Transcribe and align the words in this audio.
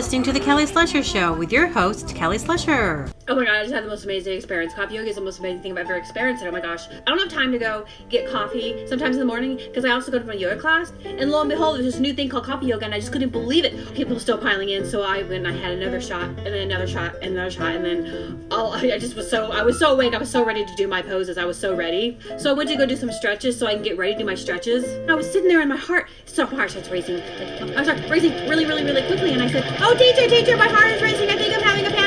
listening 0.00 0.22
to 0.22 0.32
The 0.32 0.40
Kelly 0.40 0.64
Slusher 0.64 1.04
Show 1.04 1.34
with 1.34 1.52
your 1.52 1.66
host, 1.66 2.14
Kelly 2.16 2.38
Slusher. 2.38 3.12
Oh 3.30 3.36
my 3.36 3.44
god, 3.44 3.54
I 3.54 3.62
just 3.62 3.72
had 3.72 3.84
the 3.84 3.88
most 3.88 4.02
amazing 4.02 4.36
experience. 4.36 4.74
Coffee 4.74 4.96
yoga 4.96 5.08
is 5.08 5.14
the 5.14 5.20
most 5.20 5.38
amazing 5.38 5.62
thing 5.62 5.70
I've 5.70 5.78
ever 5.78 5.94
experienced. 5.94 6.42
And 6.42 6.48
oh 6.48 6.52
my 6.52 6.60
gosh, 6.60 6.88
I 6.88 7.10
don't 7.10 7.20
have 7.20 7.28
time 7.28 7.52
to 7.52 7.58
go 7.58 7.84
get 8.08 8.28
coffee 8.28 8.84
sometimes 8.88 9.14
in 9.14 9.20
the 9.20 9.24
morning 9.24 9.54
because 9.54 9.84
I 9.84 9.90
also 9.90 10.10
go 10.10 10.18
to 10.18 10.24
my 10.24 10.34
yoga 10.34 10.60
class. 10.60 10.92
And 11.04 11.30
lo 11.30 11.40
and 11.40 11.48
behold, 11.48 11.76
there's 11.76 11.84
this 11.84 12.00
new 12.00 12.12
thing 12.12 12.28
called 12.28 12.42
coffee 12.42 12.66
yoga, 12.66 12.86
and 12.86 12.92
I 12.92 12.98
just 12.98 13.12
couldn't 13.12 13.30
believe 13.30 13.64
it. 13.64 13.94
People 13.94 14.18
still 14.18 14.36
piling 14.36 14.70
in, 14.70 14.84
so 14.84 15.02
I 15.02 15.18
went 15.18 15.46
and 15.46 15.46
I 15.46 15.52
had 15.52 15.70
another 15.78 16.00
shot, 16.00 16.24
and 16.24 16.38
then 16.38 16.54
another 16.54 16.88
shot, 16.88 17.14
and 17.22 17.34
another 17.34 17.52
shot, 17.52 17.76
and 17.76 17.84
then 17.84 18.48
all, 18.50 18.72
I 18.74 18.98
just 18.98 19.14
was 19.14 19.30
so 19.30 19.52
I 19.52 19.62
was 19.62 19.78
so 19.78 19.92
awake. 19.92 20.12
I 20.12 20.18
was 20.18 20.28
so 20.28 20.44
ready 20.44 20.64
to 20.64 20.74
do 20.74 20.88
my 20.88 21.00
poses. 21.00 21.38
I 21.38 21.44
was 21.44 21.56
so 21.56 21.76
ready. 21.76 22.18
So 22.36 22.50
I 22.50 22.52
went 22.54 22.68
to 22.70 22.76
go 22.76 22.84
do 22.84 22.96
some 22.96 23.12
stretches 23.12 23.56
so 23.56 23.68
I 23.68 23.74
can 23.74 23.84
get 23.84 23.96
ready 23.96 24.14
to 24.14 24.18
do 24.18 24.24
my 24.24 24.34
stretches. 24.34 24.82
And 24.82 25.08
I 25.08 25.14
was 25.14 25.30
sitting 25.30 25.46
there, 25.46 25.60
and 25.60 25.68
my 25.68 25.76
heart, 25.76 26.08
so 26.24 26.46
my 26.46 26.56
heart 26.56 26.72
starts 26.72 26.88
racing. 26.88 27.22
I 27.22 27.84
started 27.84 28.10
racing 28.10 28.32
really, 28.48 28.66
really, 28.66 28.82
really 28.82 29.06
quickly, 29.06 29.34
and 29.34 29.40
I 29.40 29.48
said, 29.48 29.64
"Oh, 29.80 29.94
teacher, 29.94 30.28
teacher, 30.28 30.56
my 30.56 30.68
heart 30.68 30.88
is 30.88 31.00
racing. 31.00 31.30
I 31.30 31.36
think 31.36 31.54
I'm 31.54 31.62
having 31.62 31.86
a 31.86 31.99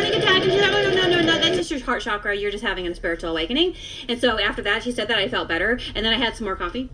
no, 0.45 0.89
no, 0.89 1.07
no, 1.07 1.21
no, 1.21 1.39
that's 1.39 1.55
just 1.55 1.71
your 1.71 1.79
heart 1.81 2.01
chakra. 2.01 2.35
You're 2.35 2.51
just 2.51 2.63
having 2.63 2.87
a 2.87 2.95
spiritual 2.95 3.31
awakening." 3.31 3.75
And 4.07 4.19
so 4.19 4.39
after 4.39 4.61
that, 4.63 4.83
she 4.83 4.91
said 4.91 5.07
that 5.07 5.17
I 5.17 5.27
felt 5.27 5.47
better, 5.47 5.79
and 5.95 6.05
then 6.05 6.13
I 6.13 6.17
had 6.17 6.35
some 6.35 6.45
more 6.45 6.55
coffee. 6.55 6.89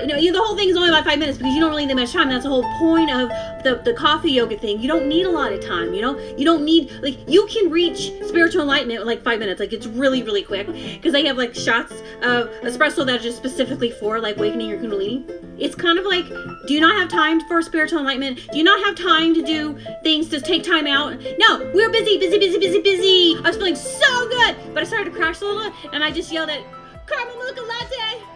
You 0.00 0.06
know, 0.06 0.16
the 0.16 0.42
whole 0.42 0.56
thing 0.56 0.68
is 0.68 0.76
only 0.76 0.88
about 0.88 1.04
five 1.04 1.18
minutes 1.18 1.36
because 1.36 1.52
you 1.52 1.60
don't 1.60 1.70
really 1.70 1.84
need 1.84 1.90
that 1.90 2.00
much 2.00 2.12
time. 2.12 2.28
That's 2.28 2.44
the 2.44 2.48
whole 2.48 2.62
point 2.78 3.10
of 3.10 3.28
the, 3.64 3.82
the 3.84 3.92
coffee 3.92 4.30
yoga 4.30 4.56
thing. 4.56 4.80
You 4.80 4.88
don't 4.88 5.08
need 5.08 5.26
a 5.26 5.30
lot 5.30 5.52
of 5.52 5.60
time, 5.60 5.92
you 5.94 6.00
know? 6.00 6.18
You 6.36 6.44
don't 6.44 6.64
need, 6.64 6.90
like, 7.02 7.18
you 7.28 7.46
can 7.46 7.70
reach 7.70 8.12
spiritual 8.26 8.62
enlightenment 8.62 9.00
in 9.00 9.06
like 9.06 9.24
five 9.24 9.40
minutes. 9.40 9.58
Like, 9.58 9.72
it's 9.72 9.86
really, 9.86 10.22
really 10.22 10.42
quick 10.42 10.68
because 10.68 11.12
they 11.12 11.26
have, 11.26 11.36
like, 11.36 11.54
shots 11.54 11.92
of 12.22 12.50
espresso 12.62 13.04
that 13.04 13.20
are 13.20 13.22
just 13.22 13.36
specifically 13.36 13.90
for, 13.90 14.20
like, 14.20 14.36
awakening 14.36 14.68
your 14.68 14.78
Kundalini. 14.78 15.28
It's 15.58 15.74
kind 15.74 15.98
of 15.98 16.04
like, 16.06 16.26
do 16.66 16.72
you 16.72 16.80
not 16.80 16.94
have 16.98 17.08
time 17.08 17.40
for 17.48 17.60
spiritual 17.60 17.98
enlightenment? 17.98 18.48
Do 18.52 18.58
you 18.58 18.64
not 18.64 18.82
have 18.86 18.94
time 18.94 19.34
to 19.34 19.42
do 19.42 19.76
things 20.02 20.28
to 20.28 20.40
take 20.40 20.62
time 20.62 20.86
out? 20.86 21.20
No, 21.38 21.70
we 21.74 21.84
are 21.84 21.90
busy, 21.90 22.16
busy, 22.16 22.38
busy, 22.38 22.58
busy, 22.58 22.80
busy. 22.80 23.36
I 23.38 23.48
was 23.48 23.56
feeling 23.56 23.76
so 23.76 24.28
good, 24.28 24.56
but 24.72 24.82
I 24.82 24.86
started 24.86 25.10
to 25.10 25.16
crash 25.16 25.40
a 25.40 25.44
little 25.44 25.72
and 25.92 26.04
I 26.04 26.10
just 26.10 26.32
yelled 26.32 26.48
at 26.48 26.62
caramel 27.06 27.36
mocha 27.36 27.60
latte. 27.60 28.29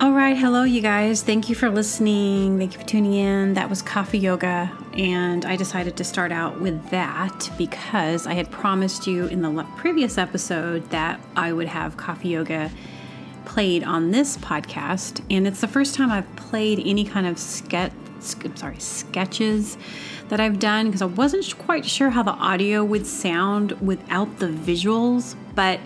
All 0.00 0.12
right, 0.12 0.34
hello, 0.34 0.62
you 0.62 0.80
guys. 0.80 1.22
Thank 1.22 1.50
you 1.50 1.54
for 1.54 1.68
listening. 1.68 2.56
Thank 2.56 2.72
you 2.72 2.80
for 2.80 2.86
tuning 2.86 3.12
in. 3.12 3.52
That 3.52 3.68
was 3.68 3.82
coffee 3.82 4.18
yoga, 4.18 4.72
and 4.94 5.44
I 5.44 5.56
decided 5.56 5.98
to 5.98 6.04
start 6.04 6.32
out 6.32 6.58
with 6.58 6.88
that 6.88 7.50
because 7.58 8.26
I 8.26 8.32
had 8.32 8.50
promised 8.50 9.06
you 9.06 9.26
in 9.26 9.42
the 9.42 9.62
previous 9.76 10.16
episode 10.16 10.88
that 10.88 11.20
I 11.36 11.52
would 11.52 11.68
have 11.68 11.98
coffee 11.98 12.30
yoga 12.30 12.70
played 13.44 13.84
on 13.84 14.10
this 14.10 14.38
podcast, 14.38 15.22
and 15.28 15.46
it's 15.46 15.60
the 15.60 15.68
first 15.68 15.94
time 15.94 16.10
I've 16.10 16.34
played 16.34 16.80
any 16.82 17.04
kind 17.04 17.26
of 17.26 17.38
sketch. 17.38 17.92
I'm 18.42 18.56
sorry, 18.56 18.80
sketches 18.80 19.76
that 20.30 20.40
I've 20.40 20.58
done 20.58 20.86
because 20.86 21.02
I 21.02 21.06
wasn't 21.06 21.58
quite 21.58 21.84
sure 21.84 22.08
how 22.08 22.22
the 22.22 22.32
audio 22.32 22.84
would 22.84 23.06
sound 23.06 23.72
without 23.82 24.38
the 24.38 24.46
visuals, 24.46 25.36
but 25.54 25.78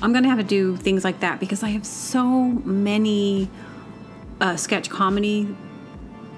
I'm 0.00 0.12
gonna 0.12 0.28
have 0.28 0.38
to 0.38 0.44
do 0.44 0.76
things 0.76 1.04
like 1.04 1.20
that 1.20 1.40
because 1.40 1.62
I 1.62 1.70
have 1.70 1.84
so 1.84 2.24
many 2.24 3.50
uh, 4.40 4.56
sketch 4.56 4.88
comedy 4.88 5.56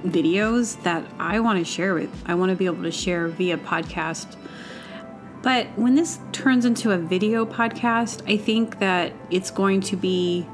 videos 0.05 0.83
that 0.83 1.05
I 1.19 1.41
want 1.41 1.59
to 1.59 1.65
share 1.65 1.95
with. 1.95 2.11
I 2.27 2.35
want 2.35 2.51
to 2.51 2.57
be 2.57 2.67
able 2.67 2.83
to 2.85 2.91
share 2.91 3.29
via 3.29 3.59
podcast. 3.59 4.37
But 5.43 5.67
when 5.77 5.95
this 5.95 6.19
turns 6.33 6.65
into 6.65 6.91
a 6.91 6.99
video 6.99 7.47
podcast, 7.47 8.23
I 8.31 8.37
think 8.37 8.79
that 8.79 9.13
it's 9.31 9.51
going 9.51 9.81
to 9.83 9.97
be, 9.97 10.47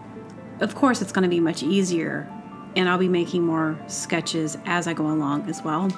of 0.60 0.74
course, 0.74 1.02
it's 1.02 1.12
going 1.12 1.24
to 1.24 1.28
be 1.28 1.40
much 1.40 1.62
easier, 1.62 2.28
and 2.76 2.88
I'll 2.88 2.98
be 2.98 3.08
making 3.08 3.42
more 3.42 3.78
sketches 3.88 4.56
as 4.64 4.86
I 4.86 4.92
go 4.92 5.06
along 5.06 5.48
as 5.48 5.62
well. 5.62 5.88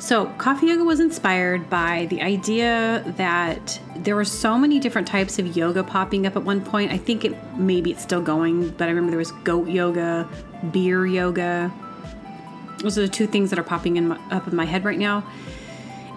So, 0.00 0.26
Coffee 0.38 0.66
Yoga 0.66 0.84
was 0.84 1.00
inspired 1.00 1.68
by 1.68 2.06
the 2.06 2.22
idea 2.22 3.02
that 3.16 3.80
there 3.96 4.14
were 4.14 4.24
so 4.24 4.56
many 4.56 4.78
different 4.78 5.08
types 5.08 5.40
of 5.40 5.56
yoga 5.56 5.82
popping 5.82 6.24
up 6.24 6.36
at 6.36 6.44
one 6.44 6.64
point. 6.64 6.92
I 6.92 6.98
think 6.98 7.24
it 7.24 7.36
maybe 7.54 7.90
it's 7.90 8.02
still 8.02 8.22
going, 8.22 8.70
but 8.70 8.84
I 8.84 8.88
remember 8.88 9.10
there 9.10 9.18
was 9.18 9.32
goat 9.42 9.68
yoga, 9.68 10.28
beer 10.70 11.04
yoga. 11.04 11.72
Those 12.78 12.96
are 12.96 13.02
the 13.02 13.08
two 13.08 13.26
things 13.26 13.50
that 13.50 13.58
are 13.58 13.64
popping 13.64 13.96
in 13.96 14.08
my, 14.08 14.16
up 14.30 14.46
in 14.46 14.54
my 14.54 14.64
head 14.64 14.84
right 14.84 14.98
now. 14.98 15.28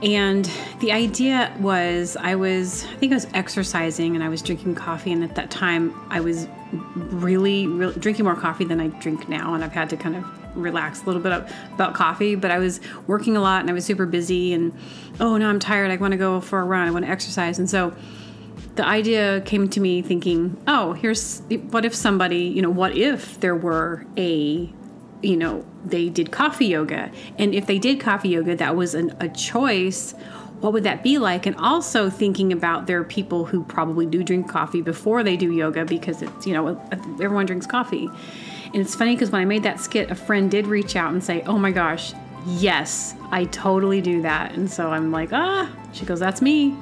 And 0.03 0.49
the 0.79 0.91
idea 0.91 1.55
was 1.59 2.15
I 2.17 2.35
was, 2.35 2.85
I 2.85 2.95
think 2.97 3.11
I 3.11 3.15
was 3.15 3.27
exercising 3.33 4.15
and 4.15 4.23
I 4.23 4.29
was 4.29 4.43
drinking 4.43 4.75
coffee. 4.75 5.11
And 5.11 5.23
at 5.23 5.33
that 5.35 5.49
time, 5.49 5.93
I 6.09 6.19
was 6.19 6.47
really, 6.95 7.65
really 7.65 7.99
drinking 7.99 8.25
more 8.25 8.35
coffee 8.35 8.65
than 8.65 8.79
I 8.79 8.87
drink 8.87 9.27
now. 9.27 9.55
And 9.55 9.63
I've 9.63 9.73
had 9.73 9.89
to 9.89 9.97
kind 9.97 10.15
of 10.15 10.40
relax 10.55 11.03
a 11.03 11.05
little 11.05 11.21
bit 11.21 11.31
about 11.73 11.93
coffee. 11.93 12.35
But 12.35 12.51
I 12.51 12.59
was 12.59 12.79
working 13.07 13.37
a 13.37 13.41
lot 13.41 13.61
and 13.61 13.69
I 13.69 13.73
was 13.73 13.85
super 13.85 14.05
busy. 14.05 14.53
And 14.53 14.73
oh, 15.19 15.37
no, 15.37 15.49
I'm 15.49 15.59
tired. 15.59 15.91
I 15.91 15.97
want 15.97 16.11
to 16.11 16.17
go 16.17 16.41
for 16.41 16.59
a 16.59 16.63
run. 16.63 16.87
I 16.87 16.91
want 16.91 17.05
to 17.05 17.11
exercise. 17.11 17.59
And 17.59 17.69
so 17.69 17.95
the 18.75 18.85
idea 18.85 19.41
came 19.41 19.69
to 19.69 19.79
me 19.79 20.01
thinking, 20.01 20.61
oh, 20.67 20.93
here's 20.93 21.41
what 21.71 21.85
if 21.85 21.93
somebody, 21.93 22.43
you 22.43 22.61
know, 22.61 22.69
what 22.69 22.95
if 22.95 23.39
there 23.39 23.55
were 23.55 24.05
a 24.17 24.71
you 25.21 25.37
know, 25.37 25.65
they 25.85 26.09
did 26.09 26.31
coffee 26.31 26.65
yoga. 26.65 27.11
And 27.37 27.53
if 27.53 27.65
they 27.65 27.79
did 27.79 27.99
coffee 27.99 28.29
yoga, 28.29 28.55
that 28.55 28.75
was 28.75 28.95
an, 28.95 29.15
a 29.19 29.29
choice. 29.29 30.13
What 30.59 30.73
would 30.73 30.83
that 30.83 31.03
be 31.03 31.17
like? 31.17 31.45
And 31.45 31.55
also 31.57 32.09
thinking 32.09 32.51
about 32.51 32.87
there 32.87 32.99
are 32.99 33.03
people 33.03 33.45
who 33.45 33.63
probably 33.63 34.05
do 34.05 34.23
drink 34.23 34.49
coffee 34.49 34.81
before 34.81 35.23
they 35.23 35.37
do 35.37 35.51
yoga 35.51 35.85
because 35.85 36.21
it's, 36.21 36.45
you 36.45 36.53
know, 36.53 36.81
everyone 37.21 37.45
drinks 37.45 37.65
coffee. 37.65 38.09
And 38.73 38.81
it's 38.81 38.95
funny 38.95 39.15
because 39.15 39.31
when 39.31 39.41
I 39.41 39.45
made 39.45 39.63
that 39.63 39.79
skit, 39.79 40.11
a 40.11 40.15
friend 40.15 40.49
did 40.49 40.67
reach 40.67 40.95
out 40.95 41.11
and 41.11 41.23
say, 41.23 41.43
Oh 41.43 41.57
my 41.57 41.71
gosh, 41.71 42.13
yes, 42.45 43.15
I 43.31 43.45
totally 43.45 44.01
do 44.01 44.21
that. 44.21 44.53
And 44.53 44.69
so 44.69 44.89
I'm 44.89 45.11
like, 45.11 45.29
Ah, 45.31 45.69
she 45.93 46.05
goes, 46.05 46.19
That's 46.19 46.41
me. 46.41 46.75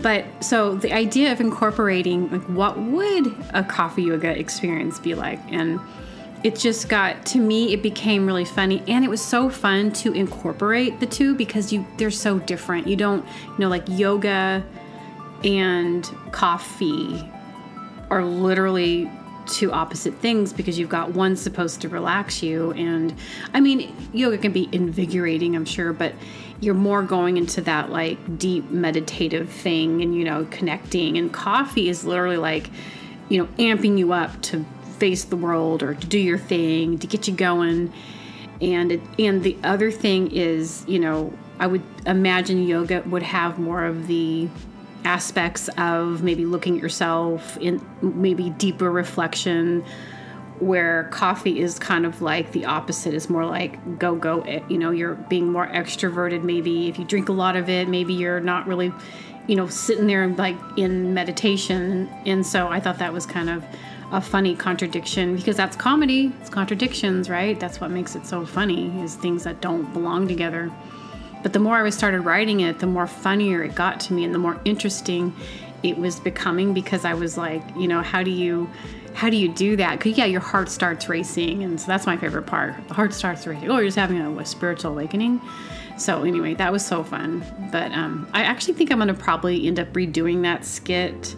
But 0.00 0.24
so 0.40 0.76
the 0.76 0.92
idea 0.92 1.32
of 1.32 1.40
incorporating, 1.40 2.30
like, 2.30 2.42
what 2.42 2.78
would 2.78 3.34
a 3.52 3.64
coffee 3.64 4.04
yoga 4.04 4.38
experience 4.38 5.00
be 5.00 5.14
like? 5.14 5.40
And 5.48 5.80
it 6.44 6.56
just 6.56 6.88
got 6.88 7.26
to 7.26 7.38
me 7.38 7.72
it 7.72 7.82
became 7.82 8.24
really 8.24 8.44
funny 8.44 8.82
and 8.86 9.04
it 9.04 9.08
was 9.08 9.20
so 9.20 9.50
fun 9.50 9.92
to 9.92 10.12
incorporate 10.12 11.00
the 11.00 11.06
two 11.06 11.34
because 11.34 11.72
you 11.72 11.84
they're 11.96 12.10
so 12.10 12.38
different 12.38 12.86
you 12.86 12.94
don't 12.94 13.24
you 13.26 13.58
know 13.58 13.68
like 13.68 13.82
yoga 13.88 14.64
and 15.42 16.04
coffee 16.30 17.28
are 18.10 18.24
literally 18.24 19.10
two 19.48 19.72
opposite 19.72 20.14
things 20.14 20.52
because 20.52 20.78
you've 20.78 20.88
got 20.88 21.12
one 21.12 21.36
supposed 21.36 21.80
to 21.80 21.88
relax 21.88 22.42
you. 22.42 22.72
And 22.72 23.14
i 23.54 23.60
mean 23.60 23.94
yoga 24.12 24.38
can 24.38 24.52
be 24.52 24.68
invigorating 24.72 25.56
i'm 25.56 25.64
sure 25.64 25.92
but 25.92 26.14
you're 26.60 26.74
more 26.74 27.02
going 27.02 27.36
into 27.36 27.60
that 27.62 27.90
like 27.90 28.38
deep 28.38 28.70
meditative 28.70 29.48
thing 29.48 30.02
and 30.02 30.14
you 30.14 30.24
know 30.24 30.46
connecting. 30.50 31.16
And 31.16 31.32
coffee 31.32 31.88
is 31.88 32.04
literally 32.04 32.36
like 32.36 32.70
you 33.28 33.38
know 33.38 33.46
amping 33.58 33.98
you 33.98 34.12
up 34.12 34.40
to 34.42 34.64
face 34.98 35.24
the 35.24 35.36
world 35.36 35.82
or 35.82 35.94
to 35.94 36.06
do 36.06 36.18
your 36.18 36.38
thing 36.38 36.98
to 36.98 37.06
get 37.06 37.28
you 37.28 37.34
going. 37.34 37.92
And 38.60 38.92
it, 38.92 39.00
and 39.18 39.42
the 39.44 39.56
other 39.62 39.90
thing 39.90 40.32
is 40.32 40.84
you 40.88 40.98
know 40.98 41.32
i 41.60 41.66
would 41.66 41.82
imagine 42.06 42.66
yoga 42.66 43.02
would 43.06 43.22
have 43.22 43.58
more 43.58 43.84
of 43.84 44.08
the 44.08 44.48
aspects 45.04 45.68
of 45.78 46.22
maybe 46.22 46.44
looking 46.44 46.76
at 46.76 46.82
yourself 46.82 47.56
in 47.58 47.84
maybe 48.02 48.50
deeper 48.50 48.90
reflection 48.90 49.84
where 50.60 51.04
coffee 51.04 51.60
is 51.60 51.78
kind 51.78 52.04
of 52.04 52.20
like 52.20 52.52
the 52.52 52.64
opposite. 52.64 53.14
Is 53.14 53.30
more 53.30 53.46
like 53.46 53.98
go 53.98 54.16
go 54.16 54.40
eh, 54.42 54.60
you 54.68 54.78
know 54.78 54.90
you're 54.90 55.14
being 55.14 55.50
more 55.50 55.68
extroverted 55.68 56.42
maybe. 56.42 56.88
If 56.88 56.98
you 56.98 57.04
drink 57.04 57.28
a 57.28 57.32
lot 57.32 57.56
of 57.56 57.68
it 57.68 57.88
maybe 57.88 58.14
you're 58.14 58.40
not 58.40 58.66
really 58.66 58.92
you 59.46 59.56
know 59.56 59.68
sitting 59.68 60.06
there 60.06 60.26
like 60.28 60.56
in 60.76 61.14
meditation. 61.14 62.08
And 62.26 62.46
so 62.46 62.68
i 62.68 62.80
thought 62.80 62.98
that 62.98 63.12
was 63.12 63.26
kind 63.26 63.50
of 63.50 63.64
a 64.10 64.20
funny 64.20 64.56
contradiction 64.56 65.36
because 65.36 65.56
that's 65.56 65.76
comedy. 65.76 66.32
It's 66.40 66.50
contradictions 66.50 67.30
right? 67.30 67.58
That's 67.58 67.80
what 67.80 67.90
makes 67.90 68.16
it 68.16 68.26
so 68.26 68.44
funny 68.44 69.00
is 69.00 69.14
things 69.14 69.44
that 69.44 69.60
don't 69.60 69.92
belong 69.92 70.26
together 70.26 70.72
but 71.42 71.52
the 71.52 71.58
more 71.58 71.76
i 71.76 71.90
started 71.90 72.20
writing 72.20 72.60
it 72.60 72.78
the 72.78 72.86
more 72.86 73.06
funnier 73.06 73.62
it 73.62 73.74
got 73.74 74.00
to 74.00 74.12
me 74.12 74.24
and 74.24 74.34
the 74.34 74.38
more 74.38 74.60
interesting 74.64 75.34
it 75.82 75.96
was 75.96 76.18
becoming 76.20 76.74
because 76.74 77.04
i 77.04 77.14
was 77.14 77.36
like 77.36 77.62
you 77.76 77.88
know 77.88 78.02
how 78.02 78.22
do 78.22 78.30
you 78.30 78.68
how 79.18 79.28
do 79.28 79.36
you 79.36 79.48
do 79.48 79.74
that? 79.74 79.98
Because 79.98 80.16
yeah 80.16 80.26
your 80.26 80.40
heart 80.40 80.68
starts 80.68 81.08
racing 81.08 81.64
and 81.64 81.80
so 81.80 81.88
that's 81.88 82.06
my 82.06 82.16
favorite 82.16 82.46
part. 82.46 82.76
The 82.86 82.94
heart 82.94 83.12
starts 83.12 83.44
racing. 83.48 83.68
Oh 83.68 83.78
you're 83.78 83.86
just 83.86 83.96
having 83.96 84.18
a, 84.20 84.30
a 84.38 84.46
spiritual 84.46 84.92
awakening? 84.92 85.40
So 85.96 86.22
anyway 86.22 86.54
that 86.54 86.70
was 86.70 86.86
so 86.86 87.02
fun. 87.02 87.44
But 87.72 87.90
um, 87.90 88.28
i 88.32 88.44
actually 88.44 88.74
think 88.74 88.92
i'm 88.92 89.04
to 89.04 89.14
probably 89.14 89.66
end 89.66 89.80
up 89.80 89.92
redoing 89.92 90.42
that 90.42 90.64
skit 90.64 91.34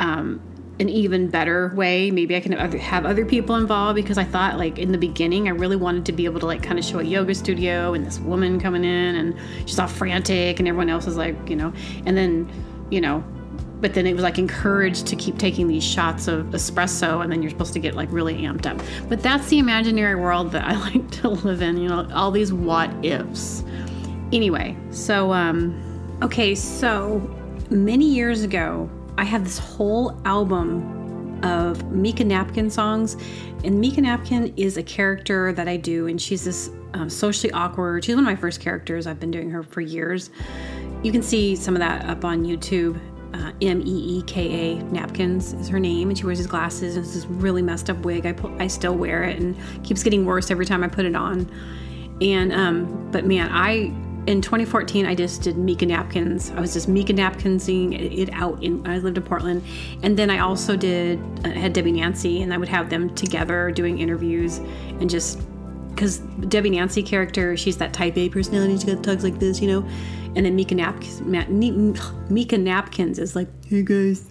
um, 0.00 0.40
an 0.80 0.88
even 0.88 1.28
better 1.28 1.72
way. 1.74 2.10
Maybe 2.10 2.36
I 2.36 2.40
can 2.40 2.52
have 2.52 3.04
other 3.04 3.24
people 3.24 3.56
involved 3.56 3.96
because 3.96 4.18
I 4.18 4.24
thought 4.24 4.58
like 4.58 4.78
in 4.78 4.92
the 4.92 4.98
beginning 4.98 5.48
I 5.48 5.50
really 5.50 5.76
wanted 5.76 6.06
to 6.06 6.12
be 6.12 6.24
able 6.24 6.40
to 6.40 6.46
like 6.46 6.62
kind 6.62 6.78
of 6.78 6.84
show 6.84 7.00
a 7.00 7.02
yoga 7.02 7.34
studio 7.34 7.94
and 7.94 8.06
this 8.06 8.18
woman 8.20 8.60
coming 8.60 8.84
in 8.84 9.16
and 9.16 9.34
she's 9.66 9.78
all 9.78 9.88
frantic 9.88 10.58
and 10.58 10.68
everyone 10.68 10.88
else 10.88 11.06
is 11.06 11.16
like, 11.16 11.48
you 11.48 11.56
know, 11.56 11.72
and 12.06 12.16
then, 12.16 12.48
you 12.90 13.00
know, 13.00 13.24
but 13.80 13.94
then 13.94 14.06
it 14.06 14.14
was 14.14 14.22
like 14.22 14.38
encouraged 14.38 15.06
to 15.06 15.16
keep 15.16 15.38
taking 15.38 15.68
these 15.68 15.84
shots 15.84 16.28
of 16.28 16.46
espresso 16.46 17.22
and 17.22 17.30
then 17.30 17.42
you're 17.42 17.50
supposed 17.50 17.72
to 17.72 17.78
get 17.78 17.94
like 17.94 18.10
really 18.10 18.34
amped 18.38 18.66
up 18.66 18.80
but 19.08 19.22
that's 19.22 19.48
the 19.48 19.58
imaginary 19.58 20.16
world 20.16 20.50
that 20.50 20.64
i 20.64 20.76
like 20.90 21.08
to 21.10 21.28
live 21.28 21.62
in 21.62 21.76
you 21.76 21.88
know 21.88 22.08
all 22.12 22.30
these 22.30 22.52
what 22.52 22.90
ifs 23.04 23.62
anyway 24.32 24.76
so 24.90 25.32
um 25.32 26.18
okay 26.22 26.54
so 26.54 27.18
many 27.70 28.06
years 28.06 28.42
ago 28.42 28.90
i 29.18 29.24
have 29.24 29.44
this 29.44 29.58
whole 29.58 30.20
album 30.24 30.98
of 31.42 31.78
Meeka 31.84 32.24
Napkin 32.24 32.70
songs. 32.70 33.14
And 33.64 33.82
Meeka 33.82 33.98
Napkin 33.98 34.52
is 34.56 34.76
a 34.76 34.82
character 34.82 35.52
that 35.52 35.68
I 35.68 35.76
do, 35.76 36.06
and 36.06 36.20
she's 36.20 36.44
this 36.44 36.70
um, 36.94 37.10
socially 37.10 37.52
awkward. 37.52 38.04
She's 38.04 38.14
one 38.14 38.24
of 38.24 38.30
my 38.30 38.36
first 38.36 38.60
characters. 38.60 39.06
I've 39.06 39.20
been 39.20 39.30
doing 39.30 39.50
her 39.50 39.62
for 39.62 39.80
years. 39.80 40.30
You 41.02 41.12
can 41.12 41.22
see 41.22 41.54
some 41.54 41.74
of 41.74 41.80
that 41.80 42.06
up 42.06 42.24
on 42.24 42.44
YouTube. 42.44 43.00
Uh, 43.34 43.52
M 43.60 43.82
E 43.82 44.18
E 44.18 44.22
K 44.22 44.72
A 44.72 44.82
Napkins 44.84 45.52
is 45.52 45.68
her 45.68 45.78
name, 45.78 46.08
and 46.08 46.16
she 46.16 46.24
wears 46.24 46.38
these 46.38 46.46
glasses 46.46 46.96
and 46.96 47.04
this 47.04 47.26
really 47.26 47.60
messed 47.60 47.90
up 47.90 47.98
wig. 47.98 48.24
I 48.24 48.34
I 48.58 48.68
still 48.68 48.94
wear 48.94 49.22
it 49.22 49.38
and 49.38 49.54
keeps 49.84 50.02
getting 50.02 50.24
worse 50.24 50.50
every 50.50 50.64
time 50.64 50.82
I 50.82 50.88
put 50.88 51.04
it 51.04 51.14
on. 51.14 51.50
And 52.22 52.54
um, 52.54 53.10
but 53.12 53.26
man, 53.26 53.50
I 53.52 53.92
in 54.28 54.42
2014 54.42 55.06
I 55.06 55.14
just 55.14 55.40
did 55.40 55.56
Meeka 55.56 55.88
Napkins. 55.88 56.50
I 56.50 56.60
was 56.60 56.74
just 56.74 56.86
Meeka 56.86 57.16
Napkinsing 57.16 58.18
it 58.18 58.28
out 58.34 58.62
in 58.62 58.86
I 58.86 58.98
lived 58.98 59.16
in 59.16 59.22
Portland, 59.22 59.64
and 60.02 60.18
then 60.18 60.28
I 60.28 60.40
also 60.40 60.76
did 60.76 61.18
uh, 61.44 61.50
had 61.50 61.72
Debbie 61.72 61.92
Nancy, 61.92 62.42
and 62.42 62.52
I 62.52 62.58
would 62.58 62.68
have 62.68 62.90
them 62.90 63.14
together 63.14 63.70
doing 63.70 63.98
interviews 63.98 64.58
and 65.00 65.08
just 65.08 65.40
because 65.88 66.18
Debbie 66.48 66.70
Nancy 66.70 67.02
character, 67.02 67.56
she's 67.56 67.78
that 67.78 67.92
type 67.94 68.16
A 68.18 68.28
personality. 68.28 68.74
She's 68.74 68.84
got 68.84 69.02
tugs 69.02 69.24
like 69.24 69.38
this, 69.40 69.60
you 69.60 69.66
know. 69.66 69.88
And 70.36 70.44
then 70.44 70.56
Meeka 70.56 70.76
Napkins, 70.76 71.20
Meeka 71.22 72.60
Napkins 72.60 73.18
is 73.18 73.34
like, 73.34 73.48
hey 73.66 73.82
guys, 73.82 74.26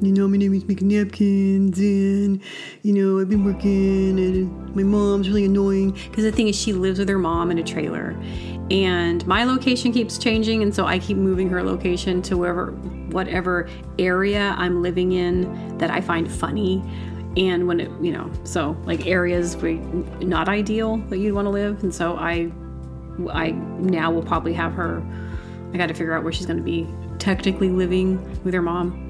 you 0.00 0.12
know, 0.12 0.26
my 0.26 0.38
name 0.38 0.54
is 0.54 0.64
Meeka 0.64 0.82
Napkins, 0.82 1.78
and 1.78 2.40
you 2.82 2.92
know, 2.92 3.20
I've 3.20 3.28
been 3.28 3.44
working, 3.44 4.18
and 4.18 4.74
my 4.74 4.82
mom's 4.82 5.28
really 5.28 5.44
annoying. 5.44 5.90
Because 5.90 6.24
the 6.24 6.32
thing 6.32 6.48
is, 6.48 6.58
she 6.58 6.72
lives 6.72 6.98
with 6.98 7.08
her 7.10 7.18
mom 7.18 7.50
in 7.50 7.58
a 7.58 7.62
trailer, 7.62 8.16
and 8.70 9.26
my 9.26 9.44
location 9.44 9.92
keeps 9.92 10.16
changing, 10.16 10.62
and 10.62 10.74
so 10.74 10.86
I 10.86 10.98
keep 10.98 11.18
moving 11.18 11.50
her 11.50 11.62
location 11.62 12.22
to 12.22 12.38
wherever, 12.38 12.72
whatever 13.10 13.68
area 13.98 14.54
I'm 14.56 14.80
living 14.80 15.12
in 15.12 15.76
that 15.78 15.90
I 15.90 16.00
find 16.00 16.30
funny. 16.30 16.82
And 17.36 17.68
when 17.68 17.78
it, 17.78 17.90
you 18.00 18.10
know, 18.10 18.30
so 18.44 18.76
like 18.84 19.06
areas 19.06 19.56
where 19.56 19.74
not 20.22 20.48
ideal 20.48 20.96
that 21.10 21.18
you'd 21.18 21.34
want 21.34 21.44
to 21.44 21.50
live, 21.50 21.82
and 21.82 21.94
so 21.94 22.16
I 22.16 22.50
I 23.30 23.50
now 23.50 24.10
will 24.10 24.22
probably 24.22 24.54
have 24.54 24.72
her. 24.72 25.02
I 25.74 25.76
got 25.76 25.86
to 25.88 25.94
figure 25.94 26.14
out 26.14 26.24
where 26.24 26.32
she's 26.32 26.46
going 26.46 26.56
to 26.56 26.62
be 26.64 26.88
technically 27.18 27.68
living 27.68 28.18
with 28.44 28.54
her 28.54 28.62
mom. 28.62 29.09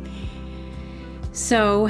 So, 1.33 1.89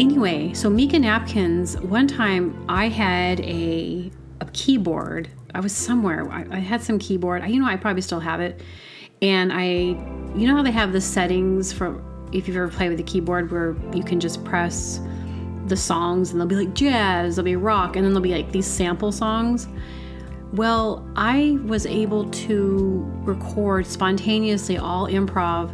anyway, 0.00 0.54
so 0.54 0.68
Meeka 0.68 1.00
Napkins, 1.00 1.78
one 1.80 2.08
time 2.08 2.64
I 2.68 2.88
had 2.88 3.38
a, 3.40 4.10
a 4.40 4.46
keyboard. 4.46 5.30
I 5.54 5.60
was 5.60 5.72
somewhere, 5.72 6.28
I, 6.30 6.46
I 6.50 6.58
had 6.58 6.82
some 6.82 6.98
keyboard. 6.98 7.42
I, 7.42 7.46
you 7.46 7.60
know, 7.60 7.66
I 7.66 7.76
probably 7.76 8.02
still 8.02 8.18
have 8.18 8.40
it. 8.40 8.60
And 9.20 9.52
I, 9.52 9.66
you 10.36 10.48
know 10.48 10.56
how 10.56 10.62
they 10.62 10.72
have 10.72 10.92
the 10.92 11.00
settings 11.00 11.72
for 11.72 12.02
if 12.32 12.48
you've 12.48 12.56
ever 12.56 12.68
played 12.68 12.90
with 12.90 12.98
a 12.98 13.04
keyboard 13.04 13.52
where 13.52 13.76
you 13.94 14.02
can 14.02 14.18
just 14.18 14.42
press 14.44 15.00
the 15.66 15.76
songs 15.76 16.32
and 16.32 16.40
they'll 16.40 16.48
be 16.48 16.56
like 16.56 16.74
jazz, 16.74 17.36
they'll 17.36 17.44
be 17.44 17.54
rock, 17.54 17.94
and 17.94 18.04
then 18.04 18.12
they'll 18.12 18.22
be 18.22 18.34
like 18.34 18.50
these 18.50 18.66
sample 18.66 19.12
songs. 19.12 19.68
Well, 20.54 21.08
I 21.14 21.58
was 21.64 21.86
able 21.86 22.28
to 22.30 23.04
record 23.22 23.86
spontaneously 23.86 24.76
all 24.76 25.06
improv 25.06 25.70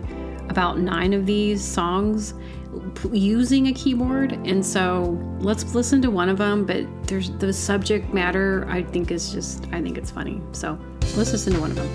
about 0.50 0.78
nine 0.78 1.14
of 1.14 1.24
these 1.24 1.64
songs 1.64 2.34
using 3.12 3.68
a 3.68 3.72
keyboard. 3.72 4.32
And 4.32 4.64
so 4.64 5.18
let's 5.40 5.74
listen 5.74 6.02
to 6.02 6.10
one 6.10 6.28
of 6.28 6.38
them, 6.38 6.64
but 6.64 6.86
there's 7.06 7.30
the 7.38 7.52
subject 7.52 8.12
matter 8.12 8.66
I 8.68 8.82
think 8.82 9.10
is 9.10 9.32
just, 9.32 9.66
I 9.72 9.82
think 9.82 9.98
it's 9.98 10.10
funny. 10.10 10.40
So 10.52 10.78
let's 11.16 11.32
listen 11.32 11.54
to 11.54 11.60
one 11.60 11.70
of 11.70 11.76
them. 11.76 11.88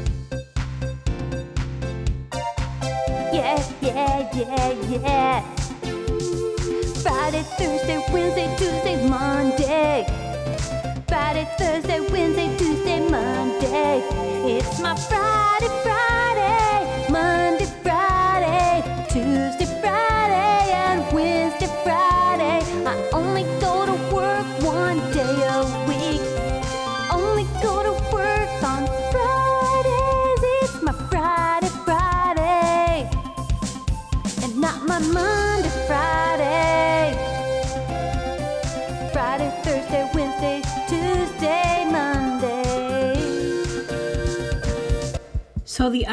Yeah, 3.34 3.64
yeah, 3.82 4.30
yeah, 4.34 4.74
yeah. 4.90 5.42
Friday, 7.02 7.44
Thursday, 7.58 8.06
Wednesday, 8.12 8.56
Tuesday, 8.58 9.08
Monday. 9.10 10.06
Friday, 11.08 11.48
Thursday, 11.58 12.00
Wednesday, 12.12 12.58
Tuesday, 12.58 13.10
Monday. 13.10 14.02
It's 14.46 14.80
my 14.80 14.96
Friday, 14.96 15.68
Friday, 15.84 15.93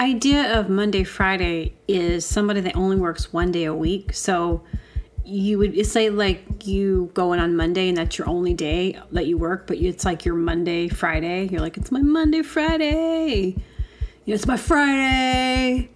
idea 0.01 0.59
of 0.59 0.71
Monday 0.71 1.05
Friday 1.05 1.75
is 1.87 2.25
somebody 2.25 2.61
that 2.63 2.75
only 2.75 2.97
works 2.97 3.35
one 3.35 3.53
day 3.53 3.65
a 3.65 3.75
week. 3.75 4.15
So 4.15 4.65
you 5.27 5.59
would 5.59 5.87
say 5.87 6.09
like 6.09 6.67
you 6.67 7.11
go 7.13 7.35
in 7.35 7.39
on 7.39 7.55
Monday 7.55 7.91
and 7.91 7.99
that's 7.99 8.17
your 8.17 8.27
only 8.27 8.55
day 8.55 8.99
that 9.13 9.27
you 9.27 9.37
work, 9.37 9.67
but 9.67 9.77
it's 9.77 10.07
like 10.07 10.25
your 10.25 10.35
Monday 10.35 10.89
Friday. 10.89 11.49
You're 11.49 11.61
like 11.61 11.77
it's 11.77 11.93
my 11.93 12.01
Monday 12.01 12.41
Friday. 12.41 13.55
You 14.25 14.33
know, 14.33 14.35
it's 14.35 14.47
my 14.47 14.57
Friday. 14.57 15.91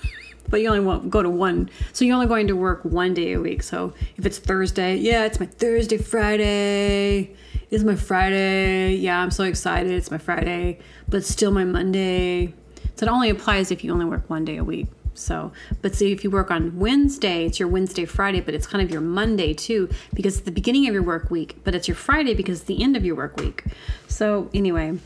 but 0.48 0.62
you 0.62 0.68
only 0.68 0.80
won't 0.80 1.10
go 1.10 1.22
to 1.22 1.28
one. 1.28 1.68
So 1.92 2.06
you're 2.06 2.14
only 2.14 2.28
going 2.28 2.46
to 2.46 2.56
work 2.56 2.82
one 2.82 3.12
day 3.12 3.34
a 3.34 3.40
week. 3.40 3.62
So 3.62 3.92
if 4.16 4.24
it's 4.24 4.38
Thursday, 4.38 4.96
yeah, 4.96 5.26
it's 5.26 5.38
my 5.38 5.46
Thursday, 5.46 5.98
Friday. 5.98 7.36
It's 7.70 7.84
my 7.84 7.94
Friday. 7.94 8.94
Yeah, 8.94 9.20
I'm 9.20 9.30
so 9.30 9.44
excited. 9.44 9.92
It's 9.92 10.10
my 10.10 10.18
Friday, 10.18 10.78
but 11.08 11.24
still 11.24 11.50
my 11.50 11.64
Monday. 11.64 12.54
So 13.00 13.06
it 13.06 13.08
only 13.08 13.30
applies 13.30 13.70
if 13.70 13.82
you 13.82 13.94
only 13.94 14.04
work 14.04 14.28
one 14.28 14.44
day 14.44 14.58
a 14.58 14.62
week. 14.62 14.86
So, 15.14 15.52
but 15.80 15.94
see, 15.94 16.12
if 16.12 16.22
you 16.22 16.30
work 16.30 16.50
on 16.50 16.78
Wednesday, 16.78 17.46
it's 17.46 17.58
your 17.58 17.66
Wednesday, 17.66 18.04
Friday, 18.04 18.42
but 18.42 18.52
it's 18.52 18.66
kind 18.66 18.84
of 18.84 18.90
your 18.90 19.00
Monday 19.00 19.54
too, 19.54 19.88
because 20.12 20.36
it's 20.36 20.44
the 20.44 20.52
beginning 20.52 20.86
of 20.86 20.92
your 20.92 21.02
work 21.02 21.30
week, 21.30 21.56
but 21.64 21.74
it's 21.74 21.88
your 21.88 21.94
Friday 21.94 22.34
because 22.34 22.58
it's 22.58 22.66
the 22.66 22.82
end 22.82 22.98
of 22.98 23.04
your 23.06 23.14
work 23.14 23.38
week. 23.38 23.64
So, 24.06 24.50
anyway, 24.52 24.98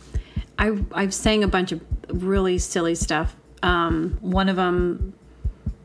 I, 0.59 0.77
I've 0.91 1.15
sang 1.15 1.45
a 1.45 1.47
bunch 1.47 1.71
of 1.71 1.85
really 2.09 2.59
silly 2.59 2.97
stuff. 2.97 3.37
Um, 3.63 4.19
one 4.21 4.49
of 4.49 4.57
them 4.57 5.15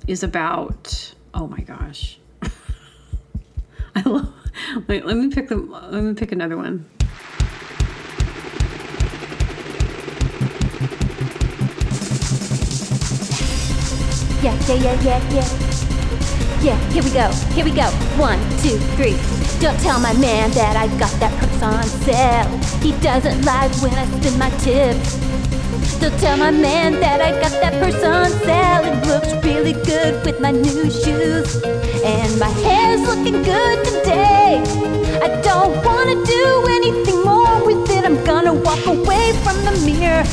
is 0.08 0.24
about, 0.24 1.14
oh 1.36 1.46
my 1.46 1.60
gosh. 1.60 2.18
I 3.96 4.02
love, 4.04 4.34
wait, 4.88 5.06
let 5.06 5.16
me 5.16 5.30
pick 5.30 5.50
them, 5.50 5.70
let 5.70 6.04
me 6.04 6.16
pick 6.16 6.32
another 6.32 6.58
one. 6.58 6.90
Yeah, 14.42 14.56
yeah, 14.70 14.76
yeah, 14.76 15.04
yeah, 15.04 15.24
yeah. 15.34 15.70
Yeah, 16.62 16.92
here 16.92 17.04
we 17.04 17.12
go, 17.12 17.30
here 17.52 17.66
we 17.66 17.72
go. 17.72 17.92
One, 18.16 18.40
two, 18.64 18.80
three. 18.96 19.20
Don't 19.60 19.78
tell 19.82 20.00
my 20.00 20.14
man 20.14 20.52
that 20.52 20.78
I 20.78 20.88
got 20.98 21.12
that 21.20 21.36
perks 21.42 21.62
on 21.62 21.84
sale. 22.08 22.48
He 22.80 22.94
doesn't 23.02 23.44
like 23.44 23.70
when 23.82 23.92
I 23.92 24.06
spend 24.06 24.40
my 24.40 24.50
tips. 24.64 25.20
Don't 26.00 26.18
tell 26.22 26.38
my 26.38 26.52
man 26.52 27.02
that 27.02 27.20
I 27.20 27.32
got 27.32 27.52
that 27.52 27.74
purse 27.84 28.02
on 28.02 28.32
sale. 28.48 28.86
It 28.88 29.08
looks 29.08 29.34
really 29.44 29.74
good 29.74 30.24
with 30.26 30.40
my 30.40 30.52
new 30.52 30.90
shoes. 30.90 31.62
And 32.06 32.40
my 32.40 32.48
hair's 32.64 33.02
looking 33.02 33.44
good 33.44 33.84
today. 33.84 34.64
I 35.22 35.42
don't 35.42 35.84
wanna 35.84 36.16
do 36.24 36.66
anything 36.70 37.24
more 37.26 37.66
with 37.66 37.90
it. 37.90 38.06
I'm 38.06 38.24
gonna 38.24 38.54
walk 38.54 38.86
away 38.86 39.34
from 39.44 39.58
the 39.68 39.76
mirror. 39.84 40.24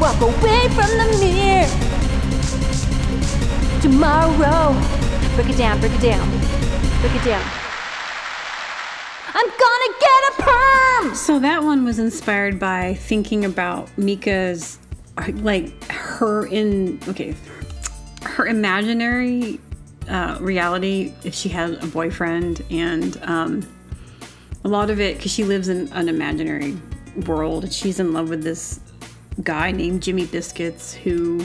Walk 0.00 0.18
away 0.22 0.68
from 0.72 0.88
the 0.96 1.18
mirror 1.20 1.85
tomorrow. 3.80 4.72
Break 5.34 5.50
it 5.50 5.58
down, 5.58 5.80
break 5.80 5.92
it 5.92 6.00
down, 6.00 6.28
break 7.00 7.14
it 7.14 7.24
down. 7.24 7.44
I'm 9.34 9.46
gonna 9.46 9.94
get 10.00 10.22
a 10.30 10.42
perm! 10.42 11.14
So 11.14 11.38
that 11.38 11.62
one 11.62 11.84
was 11.84 11.98
inspired 11.98 12.58
by 12.58 12.94
thinking 12.94 13.44
about 13.44 13.88
Meeka's, 13.96 14.78
like 15.42 15.90
her 15.90 16.46
in, 16.46 16.98
okay, 17.08 17.34
her 18.22 18.46
imaginary 18.46 19.60
uh, 20.08 20.38
reality 20.40 21.12
if 21.24 21.34
she 21.34 21.48
had 21.48 21.74
a 21.82 21.86
boyfriend 21.86 22.62
and 22.70 23.18
um, 23.22 23.66
a 24.64 24.68
lot 24.68 24.90
of 24.90 25.00
it 25.00 25.16
because 25.16 25.32
she 25.32 25.44
lives 25.44 25.68
in 25.68 25.88
an 25.92 26.08
imaginary 26.08 26.76
world 27.26 27.72
she's 27.72 27.98
in 27.98 28.12
love 28.12 28.28
with 28.28 28.42
this 28.42 28.80
guy 29.42 29.70
named 29.70 30.02
Jimmy 30.02 30.26
Biscuits 30.26 30.94
who 30.94 31.44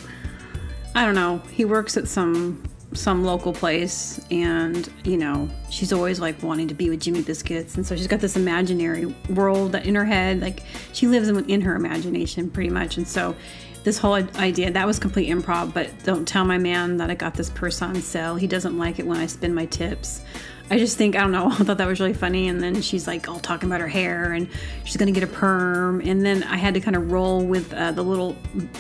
I 0.93 1.05
don't 1.05 1.15
know. 1.15 1.41
He 1.51 1.65
works 1.65 1.98
at 1.98 2.07
some 2.07 2.63
some 2.93 3.24
local 3.24 3.53
place 3.53 4.19
and 4.31 4.91
you 5.05 5.15
know 5.15 5.50
she's 5.69 5.93
always 5.93 6.19
like 6.19 6.43
wanting 6.43 6.67
to 6.67 6.74
be 6.74 6.89
with 6.89 7.00
jimmy 7.00 7.21
biscuits. 7.21 7.75
And 7.75 7.86
so 7.88 7.95
she's 7.95 8.07
got 8.07 8.19
this 8.19 8.36
imaginary 8.36 9.05
world 9.29 9.75
in 9.75 9.95
her 9.95 10.03
head. 10.03 10.41
Like 10.41 10.63
she 10.91 11.07
lives 11.07 11.29
in, 11.29 11.50
in 11.50 11.62
her 11.62 11.75
imagination 11.75 12.50
pretty 12.50 12.69
much. 12.69 12.98
And 12.98 13.07
so 13.07 13.33
this 13.83 13.98
whole 13.98 14.13
idea 14.13 14.69
that 14.69 14.86
was 14.86 15.00
complete 15.00 15.29
improv 15.29 15.74
but 15.74 15.89
don't 16.03 16.27
tell 16.27 16.45
my 16.45 16.60
man 16.60 16.98
that 16.98 17.10
i 17.10 17.15
got 17.15 17.33
this 17.33 17.50
purse 17.50 17.81
on 17.81 17.95
sale. 17.95 18.36
He 18.36 18.48
doesn't 18.48 18.77
like 18.77 19.00
it 19.00 19.07
when 19.07 19.19
i 19.19 19.25
spend 19.25 19.55
my 19.55 19.65
tips 19.67 20.21
I 20.71 20.77
just 20.77 20.97
think, 20.97 21.17
I 21.17 21.19
don't 21.19 21.33
know, 21.33 21.47
I 21.51 21.55
thought 21.55 21.77
that 21.79 21.87
was 21.87 21.99
really 21.99 22.13
funny. 22.13 22.47
And 22.47 22.63
then 22.63 22.81
she's 22.81 23.05
like 23.05 23.27
all 23.27 23.39
talking 23.39 23.67
about 23.67 23.81
her 23.81 23.89
hair 23.89 24.31
and 24.31 24.47
she's 24.85 24.95
going 24.95 25.13
to 25.13 25.19
get 25.19 25.29
a 25.29 25.31
perm. 25.31 25.99
And 25.99 26.25
then 26.25 26.43
I 26.43 26.55
had 26.55 26.73
to 26.75 26.79
kind 26.79 26.95
of 26.95 27.11
roll 27.11 27.45
with 27.45 27.73
uh, 27.73 27.91
the 27.91 28.01
little 28.01 28.37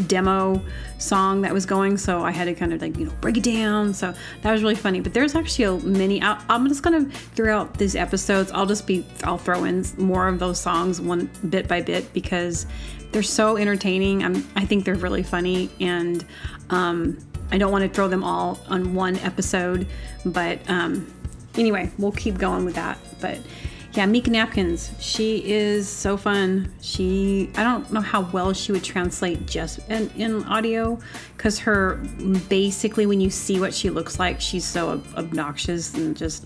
demo 0.07 0.61
song 0.99 1.41
that 1.41 1.53
was 1.53 1.65
going. 1.65 1.97
So 1.97 2.23
I 2.23 2.31
had 2.31 2.45
to 2.45 2.53
kind 2.53 2.71
of 2.71 2.81
like, 2.81 2.97
you 2.97 3.07
know, 3.07 3.13
break 3.19 3.35
it 3.35 3.43
down. 3.43 3.93
So 3.93 4.13
that 4.41 4.51
was 4.53 4.63
really 4.63 4.75
funny. 4.75 5.01
But 5.01 5.13
there's 5.13 5.35
actually 5.35 5.65
a 5.65 5.73
mini, 5.79 6.23
I, 6.23 6.41
I'm 6.47 6.69
just 6.69 6.81
going 6.81 7.09
to, 7.09 7.17
throughout 7.17 7.77
these 7.77 7.97
episodes, 7.97 8.53
I'll 8.53 8.65
just 8.65 8.87
be, 8.87 9.05
I'll 9.25 9.37
throw 9.37 9.65
in 9.65 9.85
more 9.97 10.29
of 10.29 10.39
those 10.39 10.61
songs 10.61 11.01
one 11.01 11.29
bit 11.49 11.67
by 11.67 11.81
bit 11.81 12.13
because 12.13 12.67
they're 13.11 13.21
so 13.21 13.57
entertaining. 13.57 14.23
I'm, 14.23 14.47
I 14.55 14.65
think 14.65 14.85
they're 14.85 14.95
really 14.95 15.23
funny. 15.23 15.69
And, 15.81 16.25
um, 16.69 17.17
I 17.51 17.57
don't 17.57 17.73
want 17.73 17.83
to 17.83 17.89
throw 17.89 18.07
them 18.07 18.23
all 18.23 18.61
on 18.69 18.93
one 18.93 19.17
episode, 19.17 19.85
but 20.23 20.57
um, 20.69 21.05
anyway, 21.57 21.91
we'll 21.97 22.11
keep 22.11 22.37
going 22.37 22.65
with 22.65 22.75
that. 22.75 22.97
But 23.19 23.39
yeah, 23.93 24.05
Meeka 24.05 24.29
Napkins, 24.29 24.91
she 24.99 25.43
is 25.45 25.87
so 25.89 26.15
fun. 26.15 26.73
She, 26.81 27.49
I 27.55 27.63
don't 27.63 27.91
know 27.91 27.99
how 27.99 28.21
well 28.31 28.53
she 28.53 28.71
would 28.71 28.85
translate 28.85 29.45
just 29.45 29.79
in, 29.89 30.09
in 30.11 30.43
audio 30.45 30.97
because 31.35 31.59
her 31.59 31.95
basically, 32.47 33.05
when 33.05 33.19
you 33.19 33.29
see 33.29 33.59
what 33.59 33.73
she 33.73 33.89
looks 33.89 34.17
like, 34.17 34.39
she's 34.39 34.63
so 34.63 35.03
obnoxious 35.17 35.93
and 35.95 36.15
just, 36.15 36.45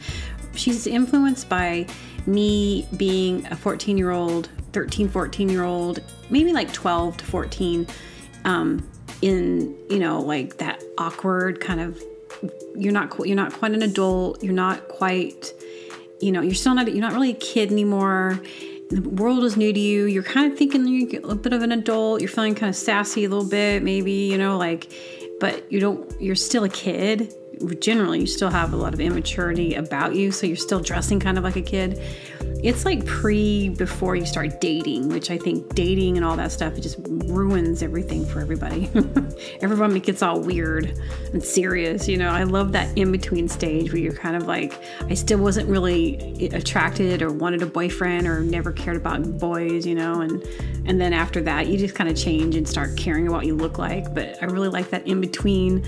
she's 0.56 0.88
influenced 0.88 1.48
by 1.48 1.86
me 2.26 2.88
being 2.98 3.46
a 3.48 3.56
14 3.56 3.96
year 3.96 4.10
old, 4.10 4.50
13, 4.74 5.08
14 5.08 5.48
year 5.48 5.64
old, 5.64 6.00
maybe 6.32 6.52
like 6.52 6.74
12 6.74 7.18
to 7.18 7.26
14, 7.26 7.86
um, 8.46 8.90
in, 9.22 9.76
you 9.88 10.00
know, 10.00 10.20
like 10.20 10.58
that 10.58 10.84
awkward 10.98 11.60
kind 11.60 11.80
of 11.80 12.02
you're 12.76 12.94
not 12.94 13.14
you're 13.26 13.36
not 13.36 13.54
quite 13.54 13.72
an 13.72 13.82
adult. 13.82 14.44
You're 14.44 14.54
not 14.54 14.88
quite, 14.88 15.54
you 16.22 16.32
know, 16.32 16.42
you're 16.42 16.54
still 16.54 16.74
not 16.74 16.88
you're 16.92 17.02
not 17.02 17.14
really 17.14 17.32
a 17.32 17.36
kid 17.36 17.72
anymore. 17.72 18.40
The 18.90 19.02
world 19.02 19.44
is 19.44 19.58
new 19.58 19.74
to 19.74 19.80
you. 19.80 20.06
You're 20.06 20.24
kind 20.24 20.52
of 20.52 20.58
thinking 20.58 20.88
you're 20.88 21.32
a 21.32 21.36
bit 21.36 21.54
of 21.54 21.64
an 21.64 21.72
adult. 21.72 22.22
You're 22.22 22.30
feeling 22.30 22.54
kind 22.54 22.70
of 22.70 22.76
sassy 22.76 23.26
a 23.26 23.30
little 23.30 23.50
bit, 23.50 23.82
maybe, 23.82 24.12
you 24.12 24.38
know, 24.38 24.58
like, 24.58 24.92
but 25.40 25.72
you 25.72 25.80
don't. 25.80 26.22
You're 26.22 26.36
still 26.36 26.64
a 26.64 26.70
kid. 26.70 27.34
Generally, 27.80 28.20
you 28.20 28.28
still 28.28 28.50
have 28.50 28.74
a 28.74 28.76
lot 28.76 28.94
of 28.94 29.00
immaturity 29.00 29.76
about 29.76 30.14
you, 30.14 30.32
so 30.32 30.46
you're 30.46 30.58
still 30.58 30.82
dressing 30.82 31.20
kind 31.20 31.38
of 31.38 31.44
like 31.44 31.56
a 31.56 31.62
kid 31.62 32.00
it's 32.64 32.86
like 32.86 33.06
pre 33.06 33.70
before 33.70 34.16
you 34.16 34.26
start 34.26 34.60
dating, 34.62 35.10
which 35.10 35.30
I 35.30 35.38
think 35.38 35.76
dating 35.76 36.18
and 36.18 36.26
all 36.26 36.36
that 36.38 36.52
stuff 36.52 36.78
it 36.78 36.82
just 36.82 36.98
ruins 37.08 37.84
everything 37.84 38.26
for 38.26 38.40
everybody. 38.40 38.90
Everyone 39.62 39.98
gets 40.00 40.22
all 40.22 40.40
weird 40.40 40.98
and 41.34 41.44
serious, 41.44 42.08
you 42.08 42.18
know. 42.18 42.30
I 42.30 42.44
love 42.44 42.72
that 42.72 42.98
in 42.98 43.12
between 43.12 43.48
stage 43.48 43.92
where 43.92 44.02
you're 44.02 44.14
kind 44.14 44.36
of 44.36 44.48
like, 44.48 44.82
I 45.02 45.14
still 45.14 45.40
wasn't 45.40 45.70
really 45.70 46.18
eh, 46.40 46.56
attracted 46.56 47.22
or 47.22 47.32
wanted 47.32 47.62
a 47.62 47.68
boyfriend 47.68 48.28
or 48.28 48.42
never 48.42 48.72
cared 48.72 48.98
about 48.98 49.40
boys, 49.40 49.86
you 49.86 49.96
know, 49.96 50.22
and 50.22 50.44
and 50.88 51.02
then 51.02 51.14
after 51.14 51.42
that 51.42 51.68
you 51.68 51.78
just 51.78 51.96
kind 51.96 52.10
of 52.10 52.16
change 52.16 52.56
and 52.56 52.68
start 52.68 52.96
caring 52.98 53.28
about 53.28 53.38
what 53.38 53.46
you 53.46 53.56
look 53.56 53.78
like. 53.78 54.14
But 54.14 54.42
I 54.42 54.46
really 54.46 54.70
like 54.70 54.90
that 54.90 55.06
in 55.08 55.22
between 55.22 55.86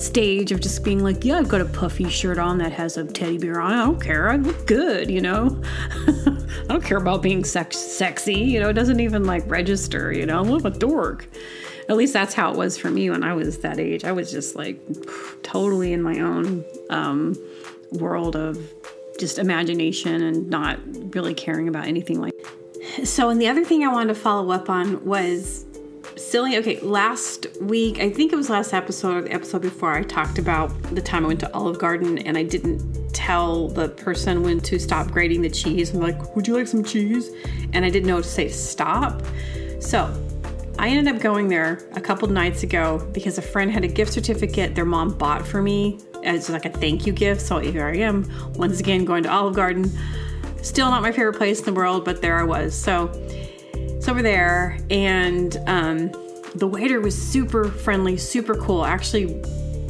stage 0.00 0.50
of 0.52 0.60
just 0.60 0.82
being 0.82 1.02
like, 1.02 1.24
yeah, 1.24 1.38
I've 1.38 1.48
got 1.48 1.60
a 1.60 1.66
puffy 1.66 2.08
shirt 2.08 2.38
on 2.38 2.58
that 2.58 2.72
has 2.72 2.96
a 2.96 3.04
teddy 3.04 3.38
bear 3.38 3.60
on. 3.60 3.72
I 3.72 3.84
don't 3.84 4.00
care. 4.00 4.30
I 4.30 4.36
look 4.36 4.66
good, 4.66 5.10
you 5.10 5.20
know. 5.20 5.60
I 6.26 6.66
don't 6.68 6.84
care 6.84 6.98
about 6.98 7.22
being 7.22 7.44
sex- 7.44 7.78
sexy, 7.78 8.34
you 8.34 8.60
know. 8.60 8.68
It 8.68 8.74
doesn't 8.74 9.00
even 9.00 9.24
like 9.24 9.48
register, 9.48 10.12
you 10.12 10.26
know. 10.26 10.40
I'm 10.40 10.66
a 10.66 10.70
dork. 10.70 11.28
At 11.88 11.96
least 11.96 12.12
that's 12.12 12.34
how 12.34 12.52
it 12.52 12.56
was 12.56 12.76
for 12.76 12.90
me 12.90 13.10
when 13.10 13.22
I 13.22 13.34
was 13.34 13.58
that 13.58 13.78
age. 13.78 14.04
I 14.04 14.12
was 14.12 14.30
just 14.30 14.56
like 14.56 14.80
totally 15.42 15.92
in 15.92 16.02
my 16.02 16.20
own 16.20 16.64
um, 16.88 17.36
world 17.92 18.36
of 18.36 18.58
just 19.18 19.38
imagination 19.38 20.22
and 20.22 20.48
not 20.48 20.78
really 21.14 21.34
caring 21.34 21.68
about 21.68 21.86
anything 21.86 22.20
like. 22.20 22.34
So, 23.04 23.28
and 23.28 23.40
the 23.40 23.48
other 23.48 23.64
thing 23.64 23.84
I 23.84 23.88
wanted 23.88 24.14
to 24.14 24.20
follow 24.20 24.50
up 24.50 24.70
on 24.70 25.04
was 25.04 25.64
silly. 26.20 26.56
Okay, 26.58 26.78
last 26.80 27.46
week, 27.60 27.98
I 27.98 28.10
think 28.10 28.32
it 28.32 28.36
was 28.36 28.50
last 28.50 28.72
episode 28.72 29.16
or 29.16 29.22
the 29.22 29.32
episode 29.32 29.62
before, 29.62 29.92
I 29.92 30.02
talked 30.02 30.38
about 30.38 30.70
the 30.94 31.00
time 31.00 31.24
I 31.24 31.28
went 31.28 31.40
to 31.40 31.54
Olive 31.54 31.78
Garden 31.78 32.18
and 32.18 32.36
I 32.36 32.42
didn't 32.42 33.12
tell 33.12 33.68
the 33.68 33.88
person 33.88 34.42
when 34.42 34.60
to 34.60 34.78
stop 34.78 35.10
grating 35.10 35.42
the 35.42 35.50
cheese. 35.50 35.94
I'm 35.94 36.00
like, 36.00 36.36
would 36.36 36.46
you 36.46 36.56
like 36.56 36.66
some 36.66 36.84
cheese? 36.84 37.30
And 37.72 37.84
I 37.84 37.90
didn't 37.90 38.08
know 38.08 38.20
to 38.20 38.28
say 38.28 38.48
stop. 38.48 39.22
So 39.80 40.12
I 40.78 40.88
ended 40.88 41.14
up 41.14 41.20
going 41.20 41.48
there 41.48 41.82
a 41.92 42.00
couple 42.00 42.28
nights 42.28 42.62
ago 42.62 43.06
because 43.12 43.38
a 43.38 43.42
friend 43.42 43.70
had 43.70 43.84
a 43.84 43.88
gift 43.88 44.12
certificate 44.12 44.74
their 44.74 44.84
mom 44.84 45.16
bought 45.16 45.46
for 45.46 45.60
me 45.60 45.98
as 46.24 46.48
like 46.48 46.64
a 46.64 46.70
thank 46.70 47.06
you 47.06 47.12
gift. 47.12 47.40
So 47.40 47.58
here 47.58 47.86
I 47.86 47.96
am, 47.96 48.26
once 48.54 48.80
again 48.80 49.04
going 49.04 49.22
to 49.24 49.30
Olive 49.30 49.54
Garden. 49.54 49.90
Still 50.62 50.90
not 50.90 51.02
my 51.02 51.12
favorite 51.12 51.36
place 51.36 51.58
in 51.58 51.64
the 51.64 51.72
world, 51.72 52.04
but 52.04 52.20
there 52.20 52.38
I 52.38 52.42
was. 52.42 52.74
So 52.74 53.08
so 54.00 54.14
we're 54.14 54.22
there, 54.22 54.78
and 54.90 55.56
um, 55.66 56.10
the 56.54 56.66
waiter 56.66 57.00
was 57.00 57.20
super 57.20 57.64
friendly, 57.68 58.16
super 58.16 58.54
cool. 58.54 58.84
Actually, 58.84 59.42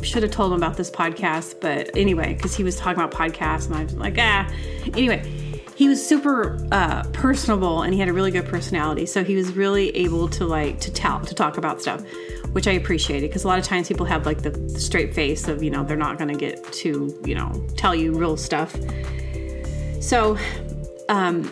should 0.02 0.22
have 0.22 0.32
told 0.32 0.52
him 0.52 0.58
about 0.58 0.76
this 0.76 0.90
podcast, 0.90 1.60
but 1.60 1.94
anyway, 1.96 2.34
because 2.34 2.54
he 2.56 2.64
was 2.64 2.76
talking 2.76 3.02
about 3.02 3.12
podcasts, 3.12 3.66
and 3.66 3.76
I 3.76 3.84
was 3.84 3.94
like, 3.94 4.16
ah. 4.18 4.50
Anyway, 4.94 5.22
he 5.80 5.88
was 5.88 6.06
super 6.06 6.58
uh, 6.72 7.04
personable, 7.12 7.82
and 7.82 7.94
he 7.94 8.00
had 8.00 8.08
a 8.08 8.12
really 8.12 8.30
good 8.30 8.46
personality. 8.46 9.06
So 9.06 9.24
he 9.24 9.34
was 9.34 9.52
really 9.52 9.88
able 9.96 10.28
to 10.28 10.44
like 10.44 10.80
to 10.80 10.92
tell 10.92 11.20
to 11.20 11.34
talk 11.34 11.56
about 11.56 11.80
stuff, 11.80 12.02
which 12.52 12.66
I 12.66 12.72
appreciated 12.72 13.30
because 13.30 13.44
a 13.44 13.48
lot 13.48 13.58
of 13.58 13.64
times 13.64 13.88
people 13.88 14.06
have 14.06 14.26
like 14.26 14.42
the, 14.42 14.68
straight 14.78 15.14
face 15.14 15.48
of 15.48 15.62
you 15.62 15.70
know 15.70 15.84
they're 15.84 15.96
not 15.96 16.18
going 16.18 16.28
to 16.28 16.38
get 16.38 16.70
to 16.72 17.18
you 17.24 17.34
know 17.34 17.66
tell 17.76 17.94
you 17.94 18.12
real 18.12 18.36
stuff. 18.36 18.76
So, 20.00 20.36
um, 21.08 21.44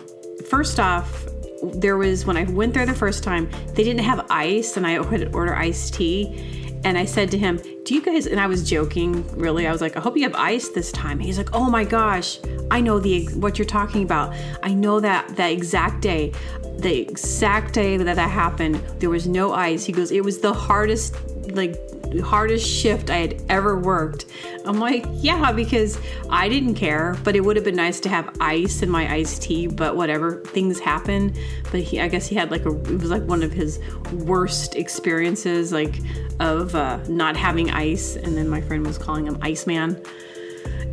first 0.49 0.79
off, 0.79 1.28
there 1.61 1.97
was 1.97 2.25
when 2.25 2.37
I 2.37 2.43
went 2.43 2.73
there 2.73 2.85
the 2.85 2.93
first 2.93 3.23
time, 3.23 3.49
they 3.73 3.83
didn't 3.83 4.03
have 4.03 4.25
ice, 4.29 4.77
and 4.77 4.85
I 4.85 4.99
would 4.99 5.33
order 5.33 5.55
iced 5.55 5.93
tea. 5.93 6.55
And 6.85 6.97
I 6.97 7.03
said 7.03 7.29
to 7.31 7.37
him, 7.37 7.59
Do 7.83 7.93
you 7.93 8.01
guys, 8.01 8.25
and 8.25 8.39
I 8.39 8.47
was 8.47 8.67
joking, 8.67 9.27
really. 9.37 9.67
I 9.67 9.71
was 9.71 9.81
like, 9.81 9.97
I 9.97 9.99
hope 9.99 10.15
you 10.15 10.23
have 10.23 10.35
ice 10.35 10.69
this 10.69 10.91
time. 10.93 11.19
He's 11.19 11.37
like, 11.37 11.49
Oh 11.53 11.69
my 11.69 11.83
gosh, 11.83 12.39
I 12.71 12.79
know 12.79 12.99
the 12.99 13.25
what 13.35 13.57
you're 13.59 13.65
talking 13.65 14.03
about. 14.03 14.33
I 14.63 14.73
know 14.73 15.01
that 15.01 15.35
that 15.35 15.51
exact 15.51 16.01
day, 16.01 16.31
the 16.77 17.01
exact 17.01 17.73
day 17.73 17.97
that 17.97 18.15
that 18.15 18.29
happened, 18.29 18.75
there 18.99 19.09
was 19.09 19.27
no 19.27 19.53
ice. 19.53 19.83
He 19.83 19.91
goes, 19.91 20.11
It 20.11 20.23
was 20.23 20.39
the 20.39 20.53
hardest, 20.53 21.15
like, 21.51 21.75
hardest 22.17 22.67
shift 22.67 23.09
I 23.09 23.17
had 23.17 23.43
ever 23.49 23.77
worked. 23.79 24.25
I'm 24.65 24.79
like, 24.79 25.05
yeah, 25.13 25.51
because 25.51 25.99
I 26.29 26.49
didn't 26.49 26.75
care, 26.75 27.15
but 27.23 27.35
it 27.35 27.41
would 27.41 27.55
have 27.55 27.65
been 27.65 27.75
nice 27.75 27.99
to 28.01 28.09
have 28.09 28.35
ice 28.39 28.81
in 28.81 28.89
my 28.89 29.11
iced 29.11 29.43
tea, 29.43 29.67
but 29.67 29.95
whatever, 29.95 30.43
things 30.45 30.79
happen. 30.79 31.33
But 31.71 31.81
he, 31.81 32.01
I 32.01 32.07
guess 32.07 32.27
he 32.27 32.35
had 32.35 32.51
like 32.51 32.65
a, 32.65 32.71
it 32.71 32.99
was 32.99 33.09
like 33.09 33.23
one 33.23 33.43
of 33.43 33.51
his 33.53 33.79
worst 34.11 34.75
experiences, 34.75 35.71
like 35.71 35.99
of 36.39 36.75
uh, 36.75 36.99
not 37.07 37.37
having 37.37 37.69
ice. 37.69 38.15
And 38.15 38.35
then 38.35 38.49
my 38.49 38.61
friend 38.61 38.85
was 38.85 38.97
calling 38.97 39.27
him 39.27 39.37
Iceman. 39.41 40.01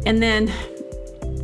And 0.04 0.22
then, 0.22 0.52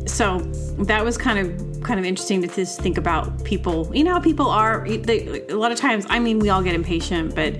so 0.07 0.39
that 0.79 1.03
was 1.03 1.17
kind 1.17 1.39
of 1.39 1.73
kind 1.83 1.99
of 1.99 2.05
interesting 2.05 2.41
to 2.41 2.47
just 2.47 2.79
think 2.79 2.97
about 2.97 3.43
people. 3.43 3.91
You 3.93 4.05
know 4.05 4.13
how 4.13 4.19
people 4.19 4.47
are. 4.47 4.87
They, 4.87 5.45
a 5.47 5.55
lot 5.55 5.71
of 5.71 5.77
times, 5.77 6.05
I 6.09 6.19
mean, 6.19 6.39
we 6.39 6.49
all 6.49 6.63
get 6.63 6.75
impatient, 6.75 7.35
but 7.35 7.55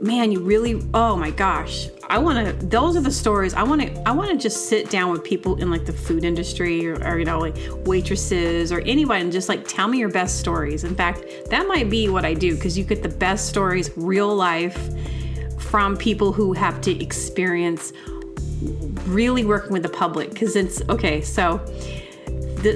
man, 0.00 0.32
you 0.32 0.40
really, 0.40 0.82
oh 0.94 1.16
my 1.16 1.30
gosh. 1.30 1.88
I 2.10 2.18
want 2.18 2.46
to, 2.46 2.66
those 2.66 2.96
are 2.96 3.00
the 3.00 3.10
stories. 3.10 3.52
I 3.54 3.62
want 3.62 3.82
to, 3.82 4.08
I 4.08 4.12
want 4.12 4.30
to 4.30 4.36
just 4.36 4.68
sit 4.68 4.88
down 4.90 5.10
with 5.10 5.22
people 5.22 5.60
in 5.60 5.70
like 5.70 5.84
the 5.84 5.92
food 5.92 6.24
industry 6.24 6.86
or, 6.88 6.94
or, 7.04 7.18
you 7.18 7.24
know, 7.24 7.38
like 7.38 7.56
waitresses 7.84 8.72
or 8.72 8.80
anybody 8.80 9.22
and 9.22 9.32
just 9.32 9.48
like 9.48 9.66
tell 9.66 9.88
me 9.88 9.98
your 9.98 10.08
best 10.08 10.38
stories. 10.38 10.84
In 10.84 10.94
fact, 10.94 11.24
that 11.50 11.66
might 11.66 11.90
be 11.90 12.08
what 12.08 12.24
I 12.24 12.34
do 12.34 12.54
because 12.54 12.78
you 12.78 12.84
get 12.84 13.02
the 13.02 13.08
best 13.08 13.48
stories, 13.48 13.90
real 13.96 14.34
life, 14.34 14.78
from 15.58 15.96
people 15.98 16.32
who 16.32 16.54
have 16.54 16.80
to 16.80 17.02
experience 17.02 17.92
really 19.04 19.44
working 19.44 19.72
with 19.72 19.82
the 19.82 19.88
public. 19.88 20.30
Because 20.30 20.56
it's 20.56 20.80
okay, 20.88 21.20
so. 21.20 21.60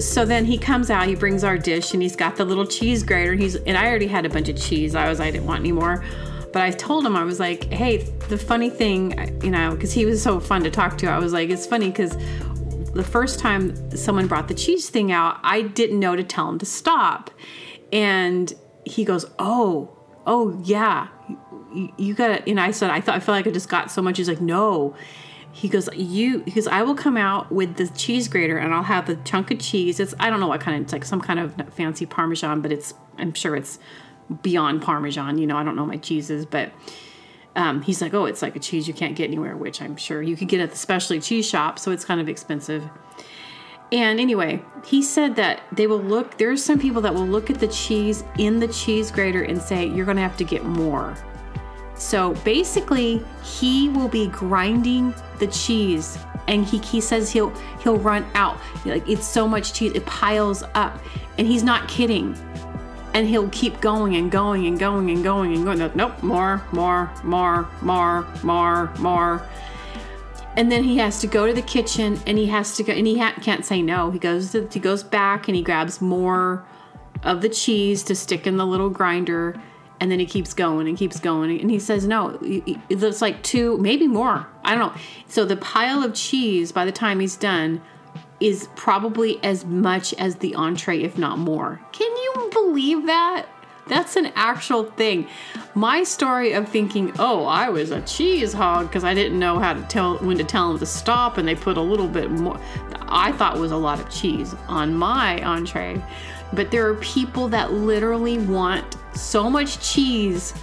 so 0.00 0.26
then 0.26 0.44
he 0.44 0.58
comes 0.58 0.90
out, 0.90 1.06
he 1.06 1.14
brings 1.14 1.42
our 1.42 1.56
dish, 1.56 1.94
and 1.94 2.02
he's 2.02 2.16
got 2.16 2.36
the 2.36 2.44
little 2.44 2.66
cheese 2.66 3.02
grater. 3.02 3.34
He's 3.34 3.56
and 3.56 3.78
I 3.78 3.88
already 3.88 4.08
had 4.08 4.26
a 4.26 4.28
bunch 4.28 4.48
of 4.50 4.56
cheese. 4.60 4.94
I 4.94 5.08
was 5.08 5.20
I 5.20 5.30
didn't 5.30 5.46
want 5.46 5.60
any 5.60 5.72
more. 5.72 6.04
But 6.52 6.62
I 6.62 6.70
told 6.70 7.06
him, 7.06 7.16
I 7.16 7.24
was 7.24 7.40
like, 7.40 7.64
hey, 7.72 7.98
the 8.28 8.36
funny 8.36 8.68
thing, 8.68 9.40
you 9.42 9.50
know, 9.50 9.70
because 9.70 9.92
he 9.92 10.04
was 10.04 10.22
so 10.22 10.38
fun 10.38 10.62
to 10.64 10.70
talk 10.70 10.98
to, 10.98 11.06
I 11.06 11.18
was 11.18 11.32
like, 11.32 11.48
it's 11.50 11.66
funny 11.66 11.88
because 11.88 12.16
the 12.92 13.02
first 13.02 13.38
time 13.38 13.90
someone 13.96 14.26
brought 14.26 14.48
the 14.48 14.54
cheese 14.54 14.90
thing 14.90 15.12
out, 15.12 15.38
I 15.42 15.62
didn't 15.62 15.98
know 15.98 16.14
to 16.14 16.22
tell 16.22 16.48
him 16.48 16.58
to 16.58 16.66
stop. 16.66 17.30
And 17.90 18.52
he 18.84 19.04
goes, 19.04 19.24
oh, 19.38 19.96
oh, 20.26 20.60
yeah, 20.64 21.08
you, 21.74 21.92
you 21.96 22.14
gotta, 22.14 22.46
and 22.46 22.60
I 22.60 22.70
said, 22.70 22.90
I 22.90 23.00
thought, 23.00 23.14
I 23.14 23.20
feel 23.20 23.34
like 23.34 23.46
I 23.46 23.50
just 23.50 23.68
got 23.70 23.90
so 23.90 24.02
much. 24.02 24.18
He's 24.18 24.28
like, 24.28 24.40
no. 24.42 24.94
he 25.52 25.68
goes, 25.68 25.88
"You," 25.94 26.38
because 26.40 26.66
I 26.66 26.82
will 26.82 26.94
come 26.94 27.16
out 27.16 27.52
with 27.52 27.76
the 27.76 27.86
cheese 27.88 28.26
grater 28.26 28.56
and 28.56 28.72
I'll 28.74 28.82
have 28.82 29.06
the 29.06 29.16
chunk 29.16 29.50
of 29.50 29.58
cheese. 29.58 30.00
It's 30.00 30.14
I 30.18 30.30
don't 30.30 30.40
know 30.40 30.46
what 30.48 30.60
kind 30.60 30.76
of 30.76 30.82
it's 30.84 30.92
like 30.92 31.04
some 31.04 31.20
kind 31.20 31.38
of 31.38 31.54
fancy 31.74 32.06
Parmesan, 32.06 32.62
but 32.62 32.72
it's 32.72 32.94
I'm 33.18 33.34
sure 33.34 33.54
it's 33.54 33.78
beyond 34.42 34.82
Parmesan. 34.82 35.38
You 35.38 35.46
know, 35.46 35.56
I 35.56 35.64
don't 35.64 35.76
know 35.76 35.86
my 35.86 35.96
cheeses, 35.96 36.46
but 36.46 36.72
um, 37.56 37.82
he's 37.82 38.00
like, 38.00 38.14
"Oh, 38.14 38.24
it's 38.24 38.42
like 38.42 38.56
a 38.56 38.60
cheese 38.60 38.88
you 38.88 38.94
can't 38.94 39.14
get 39.14 39.28
anywhere," 39.28 39.56
which 39.56 39.82
I'm 39.82 39.96
sure 39.96 40.22
you 40.22 40.36
could 40.36 40.48
get 40.48 40.60
at 40.60 40.70
the 40.70 40.76
specialty 40.76 41.20
cheese 41.20 41.48
shop, 41.48 41.78
so 41.78 41.90
it's 41.90 42.04
kind 42.04 42.20
of 42.20 42.28
expensive. 42.28 42.88
And 43.90 44.18
anyway, 44.18 44.62
he 44.86 45.02
said 45.02 45.36
that 45.36 45.60
they 45.70 45.86
will 45.86 46.00
look. 46.00 46.38
There's 46.38 46.64
some 46.64 46.78
people 46.78 47.02
that 47.02 47.14
will 47.14 47.26
look 47.26 47.50
at 47.50 47.60
the 47.60 47.68
cheese 47.68 48.24
in 48.38 48.58
the 48.58 48.68
cheese 48.68 49.10
grater 49.10 49.42
and 49.42 49.60
say, 49.60 49.86
"You're 49.86 50.06
going 50.06 50.16
to 50.16 50.22
have 50.22 50.36
to 50.38 50.44
get 50.44 50.64
more." 50.64 51.14
So 51.94 52.32
basically, 52.42 53.22
he 53.44 53.90
will 53.90 54.08
be 54.08 54.28
grinding 54.28 55.14
the 55.38 55.46
cheese, 55.48 56.18
and 56.48 56.64
he, 56.64 56.78
he 56.78 57.00
says 57.00 57.30
he'll 57.30 57.52
he'll 57.82 57.98
run 57.98 58.24
out. 58.34 58.58
Like 58.86 59.06
it's 59.06 59.26
so 59.26 59.46
much 59.46 59.74
cheese, 59.74 59.92
it 59.94 60.06
piles 60.06 60.64
up, 60.74 60.98
and 61.36 61.46
he's 61.46 61.62
not 61.62 61.86
kidding. 61.86 62.34
And 63.14 63.28
he'll 63.28 63.48
keep 63.50 63.80
going 63.80 64.16
and 64.16 64.30
going 64.30 64.66
and 64.66 64.78
going 64.78 65.10
and 65.10 65.22
going 65.22 65.54
and 65.54 65.64
going. 65.64 65.78
Nope, 65.94 66.22
more, 66.22 66.66
more, 66.72 67.12
more, 67.22 67.68
more, 67.82 68.26
more, 68.42 68.92
more. 68.98 69.46
And 70.56 70.70
then 70.70 70.84
he 70.84 70.98
has 70.98 71.20
to 71.20 71.26
go 71.26 71.46
to 71.46 71.52
the 71.52 71.62
kitchen, 71.62 72.18
and 72.26 72.36
he 72.36 72.46
has 72.46 72.76
to 72.76 72.82
go, 72.82 72.92
and 72.92 73.06
he 73.06 73.18
ha- 73.18 73.34
can't 73.40 73.64
say 73.64 73.80
no. 73.80 74.10
He 74.10 74.18
goes 74.18 74.52
to, 74.52 74.68
he 74.70 74.80
goes 74.80 75.02
back 75.02 75.48
and 75.48 75.56
he 75.56 75.62
grabs 75.62 76.00
more 76.00 76.64
of 77.22 77.40
the 77.40 77.48
cheese 77.48 78.02
to 78.04 78.14
stick 78.14 78.46
in 78.46 78.56
the 78.56 78.66
little 78.66 78.90
grinder 78.90 79.60
and 80.02 80.10
then 80.10 80.18
he 80.18 80.26
keeps 80.26 80.52
going 80.52 80.88
and 80.88 80.98
keeps 80.98 81.20
going 81.20 81.60
and 81.60 81.70
he 81.70 81.78
says 81.78 82.06
no 82.06 82.36
it's 82.42 83.22
like 83.22 83.40
two 83.44 83.78
maybe 83.78 84.08
more 84.08 84.48
i 84.64 84.74
don't 84.74 84.92
know 84.92 85.00
so 85.28 85.44
the 85.44 85.56
pile 85.56 86.02
of 86.02 86.12
cheese 86.12 86.72
by 86.72 86.84
the 86.84 86.90
time 86.90 87.20
he's 87.20 87.36
done 87.36 87.80
is 88.40 88.68
probably 88.74 89.42
as 89.44 89.64
much 89.64 90.12
as 90.14 90.36
the 90.36 90.56
entree 90.56 91.00
if 91.00 91.16
not 91.16 91.38
more 91.38 91.80
can 91.92 92.10
you 92.16 92.41
believe 92.72 93.04
that? 93.06 93.46
That's 93.86 94.16
an 94.16 94.32
actual 94.34 94.84
thing. 94.84 95.28
My 95.74 96.04
story 96.04 96.52
of 96.52 96.68
thinking 96.68 97.12
oh 97.18 97.44
i 97.44 97.68
was 97.68 97.90
a 97.90 98.00
cheese 98.02 98.52
hog 98.52 98.86
because 98.86 99.04
i 99.04 99.12
didn't 99.12 99.38
know 99.38 99.58
how 99.58 99.72
to 99.74 99.82
tell 99.82 100.16
when 100.18 100.38
to 100.38 100.44
tell 100.44 100.68
them 100.68 100.78
to 100.78 100.86
stop 100.86 101.36
and 101.38 101.46
they 101.46 101.54
put 101.54 101.76
a 101.76 101.82
little 101.82 102.08
bit 102.08 102.30
more 102.30 102.60
i 103.08 103.32
thought 103.32 103.58
was 103.58 103.72
a 103.72 103.76
lot 103.76 103.98
of 104.00 104.08
cheese 104.10 104.54
on 104.68 104.94
my 104.94 105.42
entree. 105.42 106.02
But 106.54 106.70
there 106.70 106.86
are 106.88 106.94
people 106.96 107.48
that 107.48 107.72
literally 107.72 108.38
want 108.38 108.96
so 109.14 109.48
much 109.48 109.80
cheese 109.80 110.54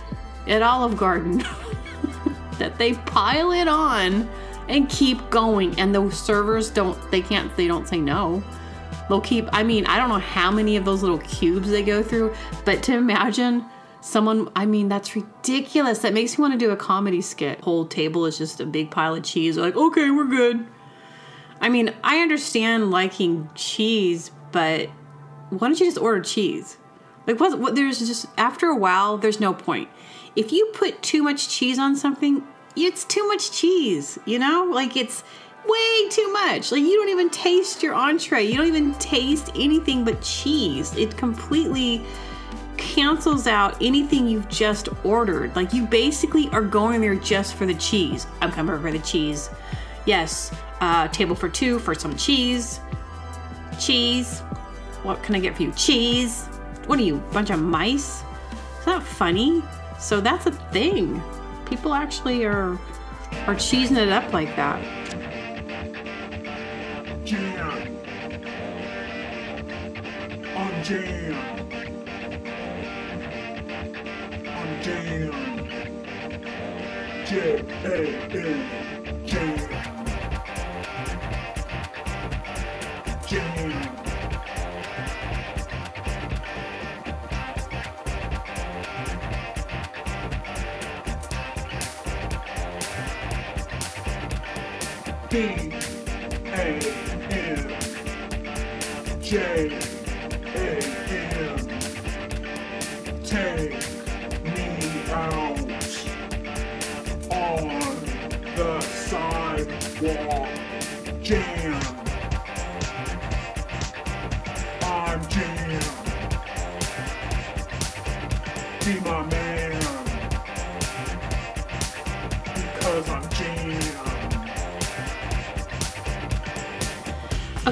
at 0.48 0.62
Olive 0.62 0.96
Garden 0.98 1.40
that 2.60 2.78
they 2.78 2.94
pile 2.94 3.52
it 3.52 3.68
on 3.68 4.30
and 4.68 4.88
keep 4.88 5.18
going 5.30 5.80
and 5.80 5.94
the 5.94 6.10
servers 6.12 6.70
don't 6.70 6.98
they 7.12 7.22
can't 7.22 7.56
they 7.56 7.68
don't 7.68 7.88
say 7.88 8.00
no 8.00 8.44
they'll 9.10 9.22
keep 9.22 9.48
i 9.52 9.64
mean 9.64 9.86
i 9.88 9.98
don't 9.98 10.10
know 10.10 10.20
how 10.20 10.50
many 10.50 10.78
of 10.78 10.86
those 10.86 11.02
little 11.02 11.20
cubes 11.20 11.70
they 11.70 11.84
go 11.84 12.02
through 12.02 12.34
but 12.64 12.82
to 12.82 12.94
imagine 12.94 13.66
someone 14.02 14.50
i 14.56 14.66
mean 14.66 14.88
that's 14.88 15.16
ridiculous 15.16 16.00
that 16.00 16.14
makes 16.14 16.38
me 16.38 16.42
want 16.42 16.54
to 16.54 16.58
do 16.58 16.72
a 16.72 16.78
comedy 16.78 17.22
skit 17.22 17.60
whole 17.62 17.86
table 17.86 18.26
is 18.26 18.38
just 18.38 18.60
a 18.62 18.66
big 18.66 18.90
pile 18.90 19.16
of 19.16 19.24
cheese 19.24 19.58
like 19.58 19.76
okay 19.76 20.10
we're 20.10 20.26
good 20.26 20.66
i 21.60 21.68
mean 21.68 21.94
i 22.04 22.20
understand 22.20 22.92
liking 22.92 23.50
cheese 23.56 24.32
but 24.52 24.90
why 25.50 25.68
don't 25.68 25.80
you 25.80 25.86
just 25.86 25.98
order 25.98 26.22
cheese? 26.22 26.78
Like, 27.28 27.40
what, 27.40 27.60
what, 27.60 27.76
There's 27.76 28.00
just 28.00 28.28
after 28.38 28.68
a 28.68 28.76
while, 28.76 29.18
there's 29.18 29.40
no 29.40 29.54
point. 29.54 29.90
If 30.36 30.52
you 30.52 30.72
put 30.74 31.02
too 31.02 31.24
much 31.24 31.50
cheese 31.50 31.80
on 31.80 31.96
something, 31.96 32.44
it's 32.76 33.04
too 33.04 33.28
much 33.28 33.52
cheese. 33.52 34.20
You 34.26 34.40
know, 34.40 34.70
like 34.72 34.96
it's 34.96 35.24
way 35.68 36.10
too 36.10 36.32
much. 36.32 36.72
Like 36.72 36.82
you 36.82 36.96
don't 36.96 37.10
even 37.10 37.30
taste 37.30 37.84
your 37.84 37.94
entree. 37.94 38.46
You 38.46 38.58
don't 38.58 38.68
even 38.68 38.94
taste 38.96 39.52
anything 39.56 40.04
but 40.04 40.22
cheese. 40.22 40.96
It 40.96 41.18
completely 41.18 42.06
cancels 42.78 43.46
out 43.46 43.76
anything 43.82 44.28
you've 44.28 44.48
just 44.48 44.90
ordered. 45.04 45.56
Like 45.56 45.74
you 45.74 45.86
basically 45.86 46.50
are 46.50 46.62
going 46.62 47.02
there 47.02 47.16
just 47.16 47.56
for 47.56 47.66
the 47.66 47.76
cheese. 47.76 48.26
I'm 48.42 48.52
coming 48.52 48.80
for 48.80 48.92
the 48.92 49.00
cheese. 49.00 49.50
Yes, 50.06 50.52
uh, 50.82 51.08
table 51.10 51.36
for 51.36 51.50
two 51.50 51.80
for 51.80 51.94
some 51.94 52.16
cheese. 52.16 52.80
Cheese. 53.80 54.40
What 55.04 55.22
can 55.24 55.36
I 55.36 55.40
get 55.40 55.56
for 55.56 55.64
you? 55.64 55.72
Cheese. 55.74 56.46
What 56.88 57.00
are 57.00 57.04
you, 57.04 57.18
bunch 57.32 57.50
of 57.50 57.62
mice? 57.62 58.24
It's 58.78 58.88
not 58.88 59.04
funny. 59.04 59.62
So 60.00 60.20
that's 60.22 60.46
a 60.46 60.52
thing. 60.52 61.22
People 61.66 61.94
actually 61.94 62.46
are 62.46 62.80
are 63.46 63.56
cheesing 63.56 63.98
it 63.98 64.10
up 64.10 64.34
like 64.34 64.56
that. 64.56 64.99
Jam. 70.90 71.36
I'm 74.48 74.82
jam. 74.82 75.34
J 77.28 77.32
A 77.86 77.98
M. 78.32 78.60
Jam. 79.28 79.58
Jam. 83.28 83.72
B 95.30 95.34
A 96.52 96.66
M 97.30 97.60
J 99.22 99.89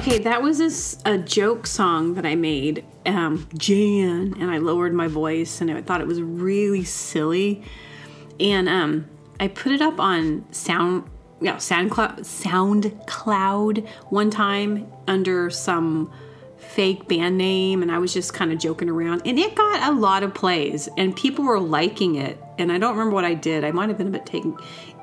Okay, 0.08 0.20
that 0.20 0.40
was 0.40 0.56
this, 0.56 0.96
a 1.04 1.18
joke 1.18 1.66
song 1.66 2.14
that 2.14 2.24
I 2.24 2.34
made, 2.34 2.82
um, 3.04 3.46
Jan, 3.58 4.34
and 4.40 4.50
I 4.50 4.56
lowered 4.56 4.94
my 4.94 5.06
voice, 5.06 5.60
and 5.60 5.70
I 5.70 5.82
thought 5.82 6.00
it 6.00 6.06
was 6.06 6.22
really 6.22 6.82
silly, 6.82 7.62
and 8.40 8.70
um, 8.70 9.06
I 9.38 9.48
put 9.48 9.70
it 9.70 9.82
up 9.82 10.00
on 10.00 10.46
Sound, 10.50 11.04
yeah, 11.42 11.56
SoundCloud, 11.56 12.20
SoundCloud 12.20 13.86
one 14.08 14.30
time 14.30 14.90
under 15.06 15.50
some 15.50 16.10
fake 16.56 17.06
band 17.06 17.36
name, 17.36 17.82
and 17.82 17.92
I 17.92 17.98
was 17.98 18.14
just 18.14 18.32
kind 18.32 18.50
of 18.50 18.58
joking 18.58 18.88
around, 18.88 19.20
and 19.26 19.38
it 19.38 19.54
got 19.54 19.90
a 19.90 19.94
lot 19.94 20.22
of 20.22 20.32
plays, 20.32 20.88
and 20.96 21.14
people 21.14 21.44
were 21.44 21.60
liking 21.60 22.14
it, 22.14 22.42
and 22.56 22.72
I 22.72 22.78
don't 22.78 22.92
remember 22.92 23.14
what 23.14 23.26
I 23.26 23.34
did. 23.34 23.62
I 23.62 23.72
might 23.72 23.90
have 23.90 23.98
been 23.98 24.08
a 24.08 24.12
bit 24.12 24.24
taking, 24.24 24.56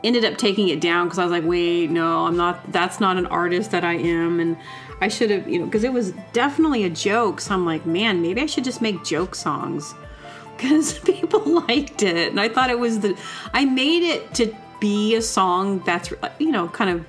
ended 0.03 0.25
up 0.25 0.37
taking 0.37 0.69
it 0.69 0.81
down 0.81 1.05
because 1.05 1.19
I 1.19 1.23
was 1.23 1.31
like, 1.31 1.45
wait, 1.45 1.91
no, 1.91 2.25
I'm 2.25 2.37
not. 2.37 2.71
That's 2.71 2.99
not 2.99 3.17
an 3.17 3.27
artist 3.27 3.69
that 3.69 3.83
I 3.83 3.93
am, 3.93 4.39
and 4.39 4.57
I 5.01 5.08
should 5.08 5.29
have, 5.29 5.47
you 5.47 5.60
know, 5.60 5.65
because 5.65 5.84
it 5.84 5.93
was 5.93 6.13
definitely 6.34 6.84
a 6.84 6.89
joke. 6.89 7.41
So 7.41 7.53
I'm 7.53 7.65
like, 7.65 7.86
man, 7.86 8.21
maybe 8.21 8.41
I 8.41 8.45
should 8.45 8.63
just 8.63 8.81
make 8.81 9.03
joke 9.03 9.36
songs 9.36 9.93
because 10.58 10.99
people 10.99 11.41
liked 11.67 12.03
it. 12.03 12.29
And 12.29 12.39
I 12.39 12.49
thought 12.49 12.69
it 12.69 12.79
was 12.79 12.99
the, 12.99 13.17
I 13.53 13.65
made 13.65 14.03
it 14.03 14.34
to 14.36 14.55
be 14.79 15.15
a 15.15 15.21
song 15.21 15.79
that's, 15.86 16.13
you 16.39 16.51
know, 16.51 16.67
kind 16.69 16.89
of 16.89 17.05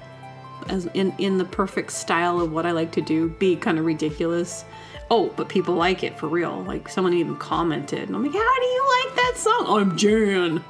as 0.69 0.87
in, 0.95 1.15
in 1.19 1.39
the 1.39 1.45
perfect 1.45 1.93
style 1.93 2.41
of 2.41 2.53
what 2.53 2.67
I 2.67 2.73
like 2.73 2.93
to 2.93 3.01
do, 3.01 3.29
be 3.29 3.57
kind 3.57 3.79
of 3.79 3.85
ridiculous. 3.85 4.65
Oh, 5.11 5.33
but 5.37 5.49
people 5.49 5.75
like 5.75 6.03
it 6.03 6.19
for 6.19 6.27
real. 6.27 6.63
Like 6.65 6.89
someone 6.89 7.15
even 7.15 7.37
commented, 7.37 8.09
and 8.09 8.17
I'm 8.17 8.23
like, 8.23 8.33
how 8.33 8.57
do 8.57 8.67
you 8.67 9.05
like 9.05 9.17
that 9.17 9.33
song? 9.37 9.65
Oh, 9.67 9.79
I'm 9.79 9.97
Jan. 9.97 10.65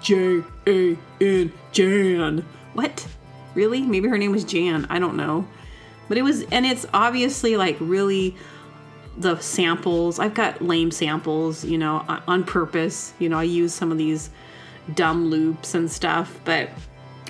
J 0.00 0.42
A 0.66 0.96
N 1.20 1.52
Jan. 1.72 2.44
What? 2.74 3.06
Really? 3.54 3.82
Maybe 3.82 4.08
her 4.08 4.18
name 4.18 4.32
was 4.32 4.44
Jan. 4.44 4.86
I 4.90 4.98
don't 4.98 5.16
know. 5.16 5.48
But 6.08 6.18
it 6.18 6.22
was, 6.22 6.42
and 6.52 6.66
it's 6.66 6.86
obviously 6.92 7.56
like 7.56 7.76
really 7.80 8.36
the 9.16 9.38
samples. 9.38 10.18
I've 10.18 10.34
got 10.34 10.60
lame 10.60 10.90
samples, 10.90 11.64
you 11.64 11.78
know, 11.78 12.04
on 12.26 12.44
purpose. 12.44 13.14
You 13.18 13.28
know, 13.28 13.38
I 13.38 13.44
use 13.44 13.72
some 13.72 13.92
of 13.92 13.98
these 13.98 14.30
dumb 14.94 15.26
loops 15.26 15.74
and 15.74 15.90
stuff, 15.90 16.38
but 16.44 16.68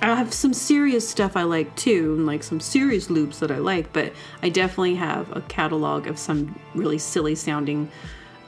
I 0.02 0.14
have 0.16 0.34
some 0.34 0.52
serious 0.52 1.08
stuff 1.08 1.36
I 1.36 1.44
like 1.44 1.74
too, 1.76 2.14
and 2.16 2.26
like 2.26 2.42
some 2.42 2.58
serious 2.60 3.10
loops 3.10 3.38
that 3.38 3.50
I 3.50 3.58
like, 3.58 3.92
but 3.92 4.12
I 4.42 4.48
definitely 4.48 4.96
have 4.96 5.34
a 5.36 5.40
catalog 5.42 6.06
of 6.06 6.18
some 6.18 6.58
really 6.74 6.98
silly 6.98 7.34
sounding 7.34 7.88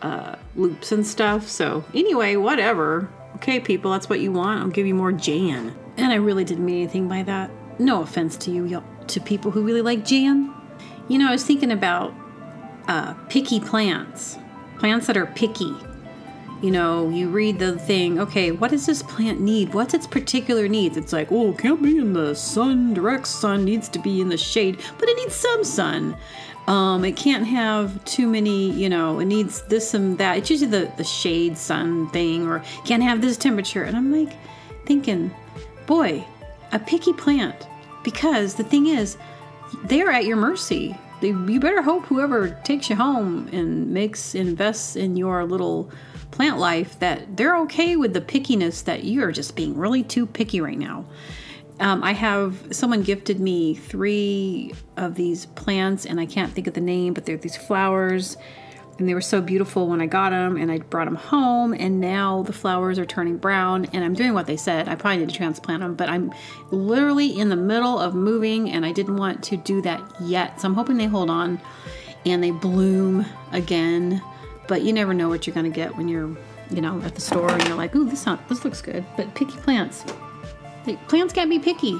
uh, 0.03 0.37
loops 0.57 0.93
and 0.93 1.07
stuff. 1.07 1.49
So, 1.49 1.85
anyway, 1.95 2.37
whatever. 2.37 3.09
Okay, 3.37 3.61
people, 3.61 3.93
that's 3.93 4.09
what 4.09 4.21
you 4.21 4.33
want. 4.33 4.61
I'll 4.61 4.69
give 4.69 4.87
you 4.87 4.95
more 4.95 5.13
Jan. 5.13 5.75
And 5.97 6.13
I 6.13 6.17
really 6.17 6.45
didn't 6.45 6.65
mean 6.65 6.77
anything 6.83 7.09
by 7.09 7.23
that. 7.23 7.51
no 7.79 8.01
offense 8.03 8.37
to 8.39 8.51
you, 8.51 8.65
y'all- 8.65 8.83
to 9.09 9.21
people 9.21 9.51
who 9.51 9.63
really 9.63 9.83
like 9.83 10.05
Jan. 10.05 10.53
You 11.09 11.19
know, 11.19 11.29
I 11.29 11.33
was 11.33 11.45
thinking 11.45 11.71
about 11.71 12.15
uh, 12.89 13.15
picky 13.29 13.61
plants, 13.61 14.39
plants 14.79 15.07
that 15.07 15.17
are 15.17 15.27
picky. 15.27 15.75
You 16.63 16.71
know, 16.71 17.11
you 17.11 17.29
read 17.29 17.59
the 17.59 17.79
thing, 17.79 18.19
okay, 18.19 18.51
what 18.51 18.71
does 18.71 18.87
this 18.87 19.03
plant 19.03 19.41
need? 19.41 19.75
What's 19.75 19.93
its 19.93 20.07
particular 20.07 20.69
needs? 20.69 20.97
It's 20.97 21.13
like, 21.13 21.31
oh, 21.31 21.53
can't 21.53 21.83
be 21.83 21.99
in 21.99 22.15
the 22.15 22.35
sun, 22.35 22.95
direct 22.95 23.27
sun, 23.27 23.65
needs 23.65 23.91
to 23.91 23.99
be 23.99 24.23
in 24.23 24.31
the 24.31 24.39
shade, 24.39 24.81
but 24.99 25.09
it 25.09 25.17
needs 25.17 25.35
some 25.35 25.65
sun. 25.65 26.17
Um, 26.67 27.05
it 27.05 27.15
can't 27.15 27.47
have 27.47 28.03
too 28.05 28.27
many, 28.27 28.73
you 28.73 28.89
know, 28.89 29.21
it 29.21 29.27
needs 29.27 29.63
this 29.63 29.95
and 29.95 30.19
that. 30.19 30.39
It's 30.39 30.51
usually 30.51 30.71
the, 30.71 30.91
the 30.97 31.05
shade 31.05 31.59
sun 31.59 32.09
thing, 32.09 32.47
or 32.49 32.65
can't 32.85 33.03
have 33.03 33.21
this 33.21 33.37
temperature. 33.37 33.85
And 33.85 33.97
I'm 33.97 34.11
like 34.11 34.37
thinking, 34.87 35.31
boy, 35.87 36.25
a 36.73 36.79
picky 36.79 37.13
plant. 37.13 37.69
Because 38.07 38.55
the 38.55 38.63
thing 38.63 38.87
is, 38.87 39.19
they're 39.87 40.13
at 40.13 40.27
your 40.27 40.37
mercy. 40.37 40.97
They, 41.21 41.31
you 41.31 41.59
better 41.59 41.83
hope 41.83 42.07
whoever 42.07 42.51
takes 42.63 42.89
you 42.89 42.95
home 42.95 43.49
and 43.51 43.93
makes 43.93 44.37
invests 44.37 44.95
in 44.95 45.17
your 45.17 45.45
little 45.45 45.91
plant 46.31 46.57
life 46.59 47.01
that 47.01 47.37
they're 47.37 47.57
okay 47.63 47.97
with 47.97 48.13
the 48.13 48.21
pickiness 48.21 48.85
that 48.85 49.03
you're 49.03 49.33
just 49.33 49.57
being 49.57 49.77
really 49.77 50.05
too 50.05 50.25
picky 50.25 50.61
right 50.61 50.79
now. 50.79 51.05
Um, 51.81 52.05
I 52.05 52.13
have 52.13 52.69
someone 52.71 53.03
gifted 53.03 53.41
me 53.41 53.75
three 53.75 54.73
of 54.97 55.17
these 55.17 55.47
plants, 55.47 56.07
and 56.07 56.21
I 56.21 56.27
can't 56.27 56.53
think 56.53 56.69
of 56.69 56.75
the 56.75 56.81
name, 56.81 57.13
but 57.13 57.27
they're 57.27 57.37
these 57.37 57.57
flowers, 57.57 58.37
and 58.99 59.09
they 59.09 59.15
were 59.15 59.21
so 59.21 59.41
beautiful 59.41 59.89
when 59.89 60.01
I 60.01 60.07
got 60.07 60.31
them, 60.31 60.57
and 60.57 60.71
I 60.71 60.79
brought 60.79 61.05
them 61.05 61.17
home, 61.17 61.75
and 61.75 62.01
now 62.01 62.43
the 62.43 62.53
flowers 62.53 62.99
are 62.99 63.05
turning 63.05 63.37
brown, 63.37 63.87
and 63.93 64.05
I'm 64.05 64.15
doing 64.15 64.33
what 64.33 64.47
they 64.47 64.57
said. 64.57 64.89
I 64.89 64.95
probably 64.95 65.19
need 65.19 65.29
to 65.29 65.35
transplant 65.35 65.81
them, 65.83 65.95
but 65.95 66.09
I'm 66.09 66.33
literally 66.71 67.39
in 67.39 67.49
the 67.51 67.57
middle 67.57 67.99
of 67.99 68.15
moving, 68.15 68.71
and 68.71 68.87
I 68.87 68.93
didn't 68.93 69.17
want 69.17 69.43
to 69.45 69.57
do 69.57 69.83
that 69.83 70.03
yet, 70.21 70.61
so 70.61 70.69
I'm 70.69 70.75
hoping 70.75 70.97
they 70.97 71.07
hold 71.07 71.31
on 71.31 71.61
and 72.27 72.43
they 72.43 72.51
bloom 72.51 73.25
again. 73.53 74.21
But 74.69 74.83
you 74.83 74.93
never 74.93 75.15
know 75.15 75.29
what 75.29 75.47
you're 75.47 75.55
going 75.55 75.71
to 75.71 75.75
get 75.75 75.97
when 75.97 76.09
you're, 76.09 76.37
you 76.71 76.81
know, 76.81 77.01
at 77.03 77.15
the 77.15 77.21
store 77.21 77.51
and 77.51 77.65
you're 77.69 77.77
like, 77.77 77.95
"Ooh, 77.95 78.09
this 78.09 78.27
this 78.49 78.65
looks 78.65 78.83
good." 78.83 79.05
But 79.17 79.33
picky 79.35 79.57
plants, 79.59 80.05
plants 81.07 81.33
can't 81.33 81.49
be 81.49 81.61
picky 81.61 81.99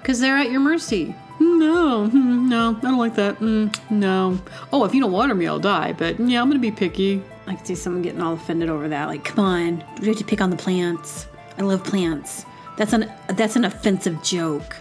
because 0.00 0.18
they're 0.18 0.38
at 0.38 0.50
your 0.50 0.60
mercy. 0.60 1.14
No, 1.56 2.08
mm, 2.08 2.48
no, 2.48 2.76
I 2.76 2.80
don't 2.80 2.98
like 2.98 3.14
that. 3.14 3.38
Mm, 3.38 3.74
no. 3.90 4.38
Oh, 4.72 4.84
if 4.84 4.94
you 4.94 5.00
don't 5.00 5.12
water 5.12 5.34
me, 5.34 5.46
I'll 5.46 5.58
die. 5.58 5.92
But 5.92 6.20
yeah, 6.20 6.40
I'm 6.40 6.48
gonna 6.48 6.60
be 6.60 6.70
picky. 6.70 7.22
I 7.46 7.54
can 7.54 7.64
see 7.64 7.74
someone 7.74 8.02
getting 8.02 8.20
all 8.20 8.34
offended 8.34 8.68
over 8.68 8.88
that. 8.88 9.06
Like, 9.06 9.24
come 9.24 9.44
on, 9.44 9.84
we 10.00 10.08
have 10.08 10.18
to 10.18 10.24
pick 10.24 10.40
on 10.40 10.50
the 10.50 10.56
plants. 10.56 11.26
I 11.56 11.62
love 11.62 11.82
plants. 11.82 12.44
That's 12.76 12.92
an 12.92 13.10
that's 13.28 13.56
an 13.56 13.64
offensive 13.64 14.22
joke. 14.22 14.76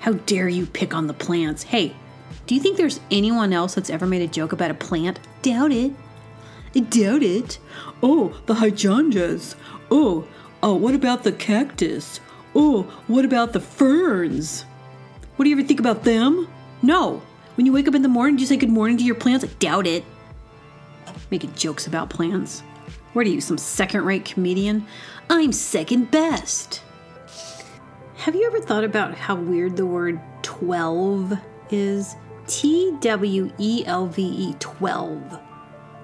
How 0.00 0.12
dare 0.12 0.48
you 0.48 0.66
pick 0.66 0.94
on 0.94 1.06
the 1.06 1.14
plants? 1.14 1.62
Hey, 1.62 1.94
do 2.46 2.54
you 2.54 2.60
think 2.60 2.76
there's 2.76 3.00
anyone 3.10 3.52
else 3.52 3.74
that's 3.74 3.90
ever 3.90 4.06
made 4.06 4.22
a 4.22 4.26
joke 4.26 4.52
about 4.52 4.70
a 4.70 4.74
plant? 4.74 5.18
Doubt 5.42 5.72
it. 5.72 5.92
I 6.74 6.80
doubt 6.80 7.22
it. 7.22 7.58
Oh, 8.02 8.40
the 8.46 8.54
hydrangeas. 8.54 9.56
Oh, 9.90 10.26
oh, 10.62 10.74
what 10.74 10.94
about 10.94 11.24
the 11.24 11.32
cactus? 11.32 12.20
Oh, 12.54 12.82
what 13.06 13.24
about 13.24 13.52
the 13.52 13.60
ferns? 13.60 14.64
What 15.36 15.44
do 15.44 15.50
you 15.50 15.56
ever 15.56 15.66
think 15.66 15.80
about 15.80 16.02
them? 16.02 16.48
No. 16.80 17.20
When 17.56 17.66
you 17.66 17.72
wake 17.72 17.86
up 17.86 17.94
in 17.94 18.00
the 18.00 18.08
morning, 18.08 18.36
do 18.36 18.40
you 18.40 18.46
say 18.46 18.56
good 18.56 18.70
morning 18.70 18.96
to 18.96 19.04
your 19.04 19.14
plants? 19.14 19.44
I 19.44 19.48
doubt 19.58 19.86
it. 19.86 20.02
Making 21.30 21.52
jokes 21.54 21.86
about 21.86 22.08
plants. 22.08 22.62
What 23.12 23.26
are 23.26 23.30
you, 23.30 23.42
some 23.42 23.58
second 23.58 24.04
rate 24.04 24.24
comedian? 24.24 24.86
I'm 25.28 25.52
second 25.52 26.10
best. 26.10 26.82
Have 28.16 28.34
you 28.34 28.46
ever 28.46 28.60
thought 28.60 28.84
about 28.84 29.14
how 29.14 29.36
weird 29.36 29.76
the 29.76 29.84
word 29.84 30.20
12 30.42 31.34
is? 31.70 32.16
T 32.46 32.96
W 33.00 33.52
E 33.58 33.84
L 33.86 34.06
V 34.06 34.22
E, 34.22 34.54
12. 34.58 35.38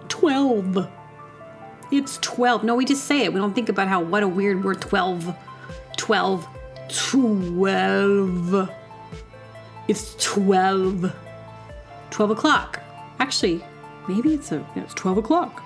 12. 0.09 0.89
It's 1.91 2.19
12. 2.19 2.65
No, 2.65 2.75
we 2.75 2.85
just 2.85 3.05
say 3.05 3.25
it. 3.25 3.33
We 3.33 3.41
don't 3.41 3.55
think 3.55 3.71
about 3.71 3.89
how, 3.89 4.03
what 4.03 4.23
a 4.23 4.29
weird 4.29 4.63
word, 4.63 4.83
12. 4.83 5.35
12. 5.97 6.49
12. 6.89 8.71
It's 9.93 10.15
12. 10.25 11.15
12 12.09 12.31
o'clock. 12.31 12.81
Actually, 13.19 13.63
maybe 14.09 14.33
it's 14.33 14.51
a, 14.51 14.67
it's 14.75 14.95
12 14.95 15.19
o'clock. 15.19 15.63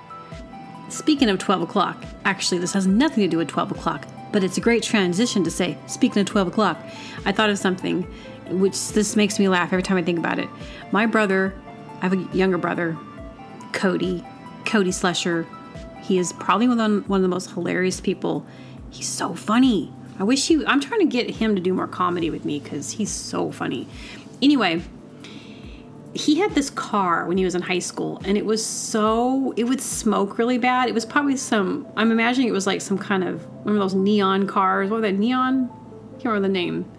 Speaking 0.88 1.28
of 1.28 1.38
12 1.38 1.62
o'clock, 1.62 2.04
actually, 2.24 2.58
this 2.58 2.72
has 2.72 2.88
nothing 2.88 3.22
to 3.22 3.28
do 3.28 3.38
with 3.38 3.46
12 3.46 3.70
o'clock, 3.70 4.04
but 4.32 4.42
it's 4.42 4.58
a 4.58 4.60
great 4.60 4.82
transition 4.82 5.44
to 5.44 5.50
say, 5.52 5.78
speaking 5.86 6.18
of 6.18 6.26
12 6.26 6.48
o'clock, 6.48 6.76
I 7.24 7.30
thought 7.30 7.50
of 7.50 7.58
something 7.60 8.02
which 8.50 8.88
this 8.88 9.14
makes 9.14 9.38
me 9.38 9.46
laugh 9.46 9.68
every 9.68 9.84
time 9.84 9.96
I 9.96 10.02
think 10.02 10.18
about 10.18 10.40
it. 10.40 10.48
My 10.90 11.06
brother, 11.06 11.54
I 12.00 12.08
have 12.08 12.12
a 12.12 12.36
younger 12.36 12.58
brother, 12.58 12.98
Cody, 13.72 14.24
Cody 14.64 14.90
Slusher. 14.90 15.46
He 16.02 16.18
is 16.18 16.32
probably 16.32 16.66
one 16.66 16.80
of 16.80 17.22
the 17.22 17.28
most 17.28 17.52
hilarious 17.52 18.00
people. 18.00 18.44
He's 18.90 19.06
so 19.06 19.36
funny. 19.36 19.92
I 20.18 20.24
wish 20.24 20.46
he, 20.46 20.64
I'm 20.66 20.80
trying 20.80 21.00
to 21.00 21.06
get 21.06 21.30
him 21.30 21.54
to 21.56 21.60
do 21.60 21.74
more 21.74 21.86
comedy 21.86 22.30
with 22.30 22.44
me 22.44 22.58
because 22.58 22.92
he's 22.92 23.10
so 23.10 23.50
funny. 23.50 23.86
Anyway, 24.40 24.82
he 26.16 26.38
had 26.38 26.54
this 26.54 26.70
car 26.70 27.26
when 27.26 27.36
he 27.36 27.44
was 27.44 27.54
in 27.54 27.62
high 27.62 27.78
school 27.78 28.20
and 28.24 28.38
it 28.38 28.44
was 28.44 28.64
so 28.64 29.52
it 29.56 29.64
would 29.64 29.80
smoke 29.80 30.38
really 30.38 30.58
bad. 30.58 30.88
It 30.88 30.94
was 30.94 31.04
probably 31.04 31.36
some 31.36 31.86
i'm 31.96 32.10
imagining 32.10 32.48
it 32.48 32.52
was 32.52 32.66
like 32.66 32.80
some 32.80 32.98
kind 32.98 33.22
of 33.22 33.44
one 33.64 33.74
of 33.74 33.80
those 33.80 33.94
neon 33.94 34.46
cars. 34.46 34.90
What 34.90 34.96
were 34.96 35.02
they 35.02 35.12
neon? 35.12 35.70
I 35.70 36.12
can't 36.12 36.26
remember 36.26 36.48
the 36.48 36.52
name. 36.52 36.90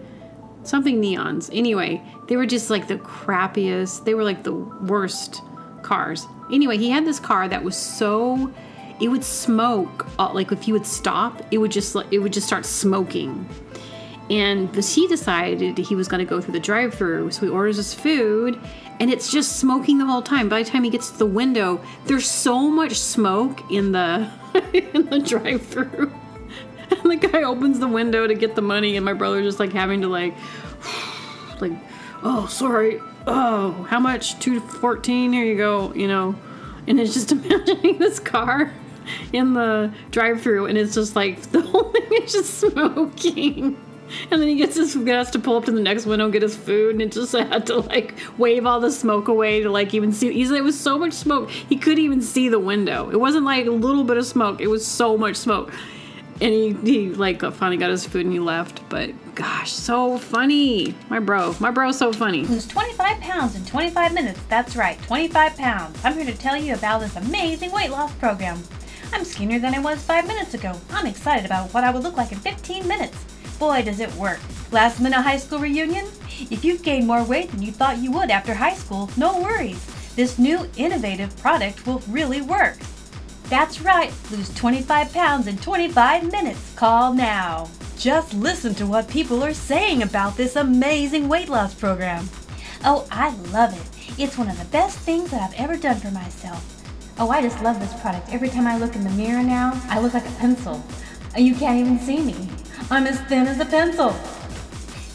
Something 0.63 1.01
neons. 1.01 1.49
Anyway 1.51 2.01
they 2.27 2.35
were 2.35 2.45
just 2.45 2.69
like 2.69 2.87
the 2.87 2.97
crappiest. 2.97 4.05
They 4.05 4.13
were 4.13 4.23
like 4.23 4.43
the 4.43 4.53
worst 4.53 5.41
cars. 5.81 6.27
Anyway 6.51 6.77
he 6.77 6.89
had 6.91 7.05
this 7.05 7.19
car 7.19 7.47
that 7.47 7.63
was 7.63 7.75
so 7.75 8.53
it 8.99 9.09
would 9.09 9.23
smoke 9.23 10.07
uh, 10.17 10.31
like 10.33 10.51
if 10.51 10.67
you 10.67 10.73
would 10.73 10.85
stop 10.85 11.41
it 11.51 11.57
would 11.57 11.71
just 11.71 11.95
it 12.11 12.19
would 12.19 12.33
just 12.33 12.47
start 12.47 12.65
smoking. 12.65 13.47
And 14.29 14.75
he 14.75 15.07
decided 15.07 15.77
he 15.77 15.95
was 15.95 16.09
going 16.09 16.19
to 16.19 16.29
go 16.29 16.41
through 16.41 16.53
the 16.53 16.59
drive-through 16.59 17.31
so 17.31 17.45
he 17.45 17.49
orders 17.49 17.77
his 17.77 17.93
food 17.93 18.59
and 18.99 19.11
it's 19.11 19.31
just 19.31 19.57
smoking 19.57 19.99
the 19.99 20.05
whole 20.05 20.21
time. 20.21 20.49
By 20.49 20.63
the 20.63 20.69
time 20.69 20.83
he 20.83 20.89
gets 20.89 21.11
to 21.11 21.17
the 21.17 21.25
window 21.25 21.81
there's 22.05 22.29
so 22.29 22.69
much 22.69 22.99
smoke 22.99 23.61
in 23.71 23.91
the 23.91 24.29
in 24.73 25.05
the 25.05 25.19
drive-through. 25.19 26.13
And 26.89 27.11
the 27.11 27.17
guy 27.17 27.43
opens 27.43 27.79
the 27.79 27.87
window 27.87 28.27
to 28.27 28.33
get 28.33 28.55
the 28.55 28.61
money 28.61 28.95
and 28.95 29.03
my 29.03 29.11
brother's 29.11 29.43
just 29.43 29.59
like 29.59 29.73
having 29.73 29.99
to 30.01 30.07
like 30.07 30.33
like 31.61 31.73
oh 32.23 32.47
sorry. 32.47 33.01
Oh 33.27 33.85
how 33.89 33.99
much? 33.99 34.39
214 34.39 35.33
here 35.33 35.43
you 35.43 35.57
go 35.57 35.93
you 35.93 36.07
know? 36.07 36.35
And 36.87 36.99
it's 36.99 37.13
just 37.13 37.31
imagining 37.33 37.99
this 37.99 38.19
car 38.19 38.73
in 39.33 39.53
the 39.53 39.91
drive-through 40.11 40.65
and 40.65 40.77
it's 40.77 40.95
just 40.95 41.15
like 41.15 41.41
the 41.51 41.61
whole 41.61 41.91
thing 41.91 42.07
is 42.23 42.31
just 42.31 42.59
smoking 42.59 43.77
and 44.31 44.41
then 44.41 44.47
he 44.47 44.55
gets 44.55 44.75
his 44.75 44.93
has 44.93 45.29
to 45.31 45.39
pull 45.39 45.57
up 45.57 45.65
to 45.65 45.71
the 45.71 45.81
next 45.81 46.05
window 46.05 46.25
and 46.25 46.33
get 46.33 46.41
his 46.41 46.55
food 46.55 46.91
and 46.91 47.01
it 47.01 47.11
just 47.11 47.33
had 47.33 47.65
to 47.65 47.79
like 47.79 48.15
wave 48.37 48.65
all 48.65 48.79
the 48.79 48.91
smoke 48.91 49.27
away 49.27 49.61
to 49.61 49.69
like 49.69 49.93
even 49.93 50.11
see 50.11 50.31
he's 50.31 50.51
it 50.51 50.63
was 50.63 50.79
so 50.79 50.97
much 50.97 51.13
smoke 51.13 51.49
he 51.49 51.75
couldn't 51.75 52.03
even 52.03 52.21
see 52.21 52.49
the 52.49 52.59
window 52.59 53.09
it 53.09 53.19
wasn't 53.19 53.43
like 53.43 53.65
a 53.65 53.71
little 53.71 54.03
bit 54.03 54.17
of 54.17 54.25
smoke 54.25 54.61
it 54.61 54.67
was 54.67 54.85
so 54.85 55.17
much 55.17 55.35
smoke 55.35 55.73
and 56.39 56.53
he, 56.53 56.73
he 56.83 57.09
like 57.09 57.41
finally 57.53 57.77
got 57.77 57.89
his 57.89 58.05
food 58.05 58.25
and 58.25 58.31
he 58.31 58.39
left 58.39 58.87
but 58.89 59.11
gosh 59.35 59.71
so 59.71 60.17
funny 60.17 60.95
my 61.09 61.19
bro 61.19 61.55
my 61.59 61.71
bro's 61.71 61.97
so 61.97 62.13
funny 62.13 62.45
Lose 62.45 62.67
25 62.67 63.19
pounds 63.21 63.55
in 63.55 63.65
25 63.65 64.13
minutes. 64.13 64.39
That's 64.49 64.75
right, 64.75 65.01
25 65.03 65.57
pounds. 65.57 65.97
I'm 66.03 66.13
here 66.13 66.25
to 66.25 66.37
tell 66.37 66.57
you 66.57 66.73
about 66.73 67.01
this 67.01 67.15
amazing 67.15 67.71
weight 67.71 67.91
loss 67.91 68.13
program. 68.13 68.61
I'm 69.13 69.23
skinnier 69.23 69.59
than 69.59 69.73
I 69.73 69.79
was 69.79 70.01
five 70.01 70.27
minutes 70.27 70.53
ago. 70.53 70.79
I'm 70.91 71.07
excited 71.07 71.45
about 71.45 71.73
what 71.73 71.83
I 71.83 71.91
would 71.91 72.03
look 72.03 72.17
like 72.17 72.31
in 72.31 72.39
15 72.39 72.87
minutes. 72.87 73.17
Boy, 73.59 73.81
does 73.81 73.99
it 73.99 74.13
work. 74.15 74.39
Last 74.71 74.99
minute 74.99 75.21
high 75.21 75.37
school 75.37 75.59
reunion? 75.59 76.05
If 76.51 76.63
you've 76.63 76.83
gained 76.83 77.07
more 77.07 77.23
weight 77.23 77.49
than 77.51 77.63
you 77.63 77.71
thought 77.71 77.97
you 77.97 78.11
would 78.11 78.29
after 78.29 78.53
high 78.53 78.75
school, 78.75 79.09
no 79.17 79.41
worries. 79.41 79.83
This 80.15 80.37
new 80.37 80.69
innovative 80.77 81.35
product 81.37 81.87
will 81.87 82.01
really 82.09 82.41
work. 82.41 82.77
That's 83.45 83.81
right, 83.81 84.13
lose 84.31 84.53
25 84.53 85.13
pounds 85.13 85.47
in 85.47 85.57
25 85.57 86.31
minutes. 86.31 86.73
Call 86.75 87.13
now. 87.13 87.69
Just 87.97 88.33
listen 88.33 88.75
to 88.75 88.85
what 88.85 89.07
people 89.07 89.43
are 89.43 89.53
saying 89.53 90.03
about 90.03 90.37
this 90.37 90.55
amazing 90.55 91.27
weight 91.29 91.49
loss 91.49 91.73
program. 91.73 92.29
Oh, 92.83 93.07
I 93.09 93.33
love 93.51 93.73
it. 93.73 94.19
It's 94.21 94.37
one 94.37 94.49
of 94.49 94.59
the 94.59 94.65
best 94.65 94.99
things 94.99 95.31
that 95.31 95.41
I've 95.41 95.59
ever 95.59 95.77
done 95.77 95.97
for 95.97 96.11
myself. 96.11 96.76
Oh, 97.19 97.31
I 97.31 97.41
just 97.41 97.59
love 97.63 97.79
this 97.79 97.99
product. 97.99 98.31
Every 98.31 98.47
time 98.47 98.67
I 98.67 98.77
look 98.77 98.95
in 98.95 99.03
the 99.03 99.09
mirror 99.09 99.41
now, 99.41 99.81
I 99.89 99.99
look 99.99 100.13
like 100.13 100.27
a 100.27 100.31
pencil. 100.33 100.83
Uh, 101.35 101.39
you 101.39 101.55
can't 101.55 101.79
even 101.79 101.97
see 101.97 102.21
me. 102.21 102.35
I'm 102.91 103.07
as 103.07 103.19
thin 103.21 103.47
as 103.47 103.59
a 103.59 103.65
pencil. 103.65 104.15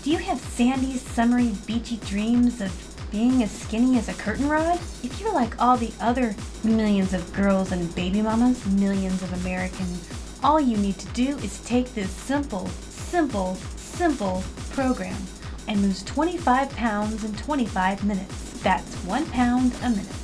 Do 0.02 0.10
you 0.10 0.18
have 0.18 0.40
sandy, 0.40 0.98
summery, 0.98 1.52
beachy 1.64 1.98
dreams 1.98 2.60
of 2.60 2.72
being 3.12 3.40
as 3.44 3.52
skinny 3.52 3.98
as 3.98 4.08
a 4.08 4.14
curtain 4.14 4.48
rod? 4.48 4.80
If 5.04 5.20
you're 5.20 5.32
like 5.32 5.62
all 5.62 5.76
the 5.76 5.92
other 6.00 6.34
millions 6.64 7.14
of 7.14 7.32
girls 7.32 7.70
and 7.70 7.94
baby 7.94 8.20
mamas, 8.20 8.66
millions 8.66 9.22
of 9.22 9.32
Americans, 9.34 10.08
all 10.42 10.60
you 10.60 10.76
need 10.78 10.98
to 10.98 11.06
do 11.12 11.38
is 11.38 11.60
take 11.60 11.94
this 11.94 12.10
simple, 12.10 12.66
simple, 12.66 13.54
simple 13.76 14.42
program 14.70 15.22
and 15.68 15.80
lose 15.82 16.02
25 16.02 16.68
pounds 16.70 17.22
in 17.22 17.32
25 17.36 18.04
minutes. 18.04 18.60
That's 18.60 18.92
one 19.04 19.24
pound 19.26 19.72
a 19.84 19.90
minute. 19.90 20.21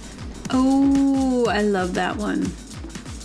Oh, 0.50 1.46
I 1.48 1.62
love 1.62 1.94
that 1.94 2.16
one. 2.16 2.50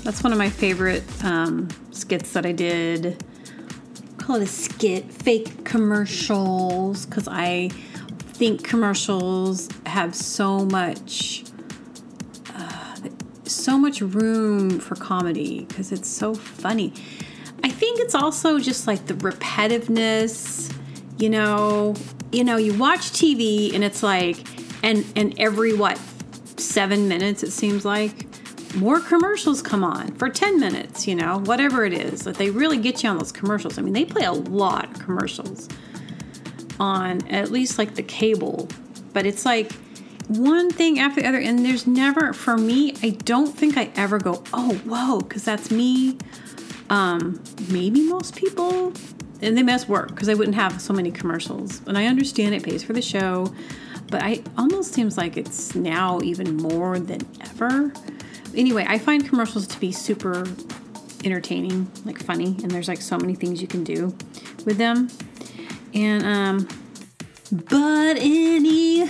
That's 0.04 0.22
one 0.24 0.34
of 0.34 0.38
my 0.38 0.50
favorite 0.50 1.04
um, 1.24 1.70
skits 1.92 2.34
that 2.34 2.46
I 2.46 2.52
did. 2.52 3.24
Call 4.18 4.36
it 4.38 4.44
a 4.44 4.48
skit, 4.48 5.12
fake 5.12 5.64
commercials, 5.64 7.06
because 7.06 7.28
I 7.30 7.70
think 8.34 8.68
commercials 8.68 9.70
have 9.86 10.16
so 10.16 10.66
much, 10.66 11.46
uh, 12.54 12.96
so 13.46 13.78
much 13.78 14.02
room 14.02 14.80
for 14.80 14.96
comedy 14.96 15.66
because 15.66 15.94
it's 15.94 16.10
so 16.10 16.34
funny. 16.34 16.94
I 17.64 17.70
think 17.70 18.02
it's 18.02 18.16
also 18.16 18.60
just 18.60 18.86
like 18.88 19.06
the 19.06 19.14
repetitiveness, 19.14 20.74
you 21.18 21.30
know. 21.30 21.96
You 22.34 22.44
know, 22.44 22.58
you 22.58 22.74
watch 22.74 23.12
TV 23.12 23.74
and 23.74 23.84
it's 23.84 24.02
like, 24.04 24.38
and 24.84 25.06
and 25.16 25.40
every 25.40 25.74
what 25.74 25.98
seven 26.74 27.08
minutes 27.08 27.44
it 27.44 27.52
seems 27.52 27.86
like. 27.86 28.26
More 28.76 29.00
commercials 29.00 29.62
come 29.62 29.84
on 29.84 30.16
for 30.16 30.30
10 30.30 30.60
minutes 30.60 31.08
you 31.08 31.14
know 31.14 31.40
whatever 31.46 31.86
it 31.86 31.94
is 31.94 32.24
that 32.24 32.36
they 32.36 32.50
really 32.50 32.80
get 32.80 33.04
you 33.04 33.10
on 33.10 33.20
those 33.20 33.32
commercials. 33.32 33.78
I 33.78 33.82
mean 33.84 33.94
they 33.94 34.06
play 34.06 34.26
a 34.26 34.32
lot 34.32 34.86
of 34.90 35.00
commercials 35.00 35.70
on 36.80 37.26
at 37.28 37.52
least 37.52 37.78
like 37.78 37.94
the 37.94 38.02
cable 38.04 38.68
but 39.14 39.28
it's 39.28 39.46
like 39.46 39.72
one 40.28 40.72
thing 40.72 41.00
after 41.00 41.22
the 41.22 41.28
other 41.28 41.38
and 41.38 41.64
there's 41.64 41.86
never 41.86 42.34
for 42.34 42.58
me 42.58 42.96
i 43.04 43.10
don't 43.10 43.56
think 43.56 43.78
i 43.78 43.92
ever 43.96 44.18
go 44.18 44.44
oh 44.54 44.74
whoa 44.86 45.20
because 45.20 45.44
that's 45.44 45.70
me. 45.70 46.18
Um 46.90 47.42
maybe 47.70 48.02
most 48.02 48.36
people 48.36 48.92
and 49.42 49.58
they 49.58 49.64
must 49.64 49.88
work 49.88 50.10
because 50.10 50.28
they 50.28 50.36
wouldn't 50.36 50.56
have 50.56 50.82
so 50.82 50.94
many 50.94 51.12
commercials 51.12 51.82
and 51.88 51.98
i 51.98 52.06
understand 52.08 52.56
it 52.56 52.64
pays 52.64 52.84
for 52.84 52.94
the 52.94 53.02
show 53.02 53.54
but 54.14 54.22
I 54.22 54.44
almost 54.60 54.94
seems 54.94 55.18
like 55.18 55.38
it's 55.38 55.74
now 55.74 56.22
even 56.22 56.56
more 56.58 57.00
than 57.00 57.22
ever. 57.42 57.92
Anyway, 58.56 58.86
I 58.88 59.00
find 59.00 59.28
commercials 59.28 59.66
to 59.66 59.80
be 59.80 59.92
super 59.92 60.46
entertaining, 61.24 61.92
like 62.06 62.22
funny, 62.22 62.56
and 62.62 62.70
there's 62.70 62.88
like 62.88 63.02
so 63.02 63.18
many 63.18 63.34
things 63.34 63.60
you 63.60 63.68
can 63.68 63.84
do 63.84 64.16
with 64.68 64.78
them. 64.78 65.10
And 65.96 66.24
um 66.24 66.68
but 67.52 68.18
anywho, 68.18 69.08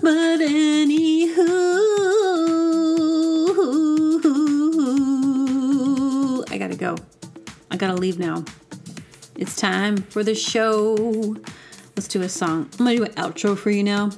but 0.00 0.40
anywho, 0.40 1.34
I 6.52 6.56
gotta 6.56 6.76
go. 6.76 6.94
I 7.68 7.76
gotta 7.76 7.94
leave 7.94 8.20
now. 8.20 8.44
It's 9.34 9.56
time 9.56 9.96
for 9.96 10.22
the 10.22 10.36
show. 10.36 11.34
Let's 12.00 12.08
do 12.08 12.22
a 12.22 12.30
song. 12.30 12.70
I'm 12.78 12.86
gonna 12.86 12.96
do 12.96 13.04
an 13.04 13.12
outro 13.12 13.58
for 13.58 13.68
you 13.68 13.84
now. 13.84 14.08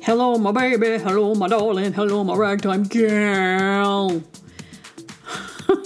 Hello, 0.00 0.38
my 0.38 0.52
baby. 0.52 0.96
Hello, 0.96 1.34
my 1.34 1.48
darling. 1.48 1.92
Hello, 1.92 2.22
my 2.22 2.36
ragtime 2.36 2.84
girl. 2.84 4.22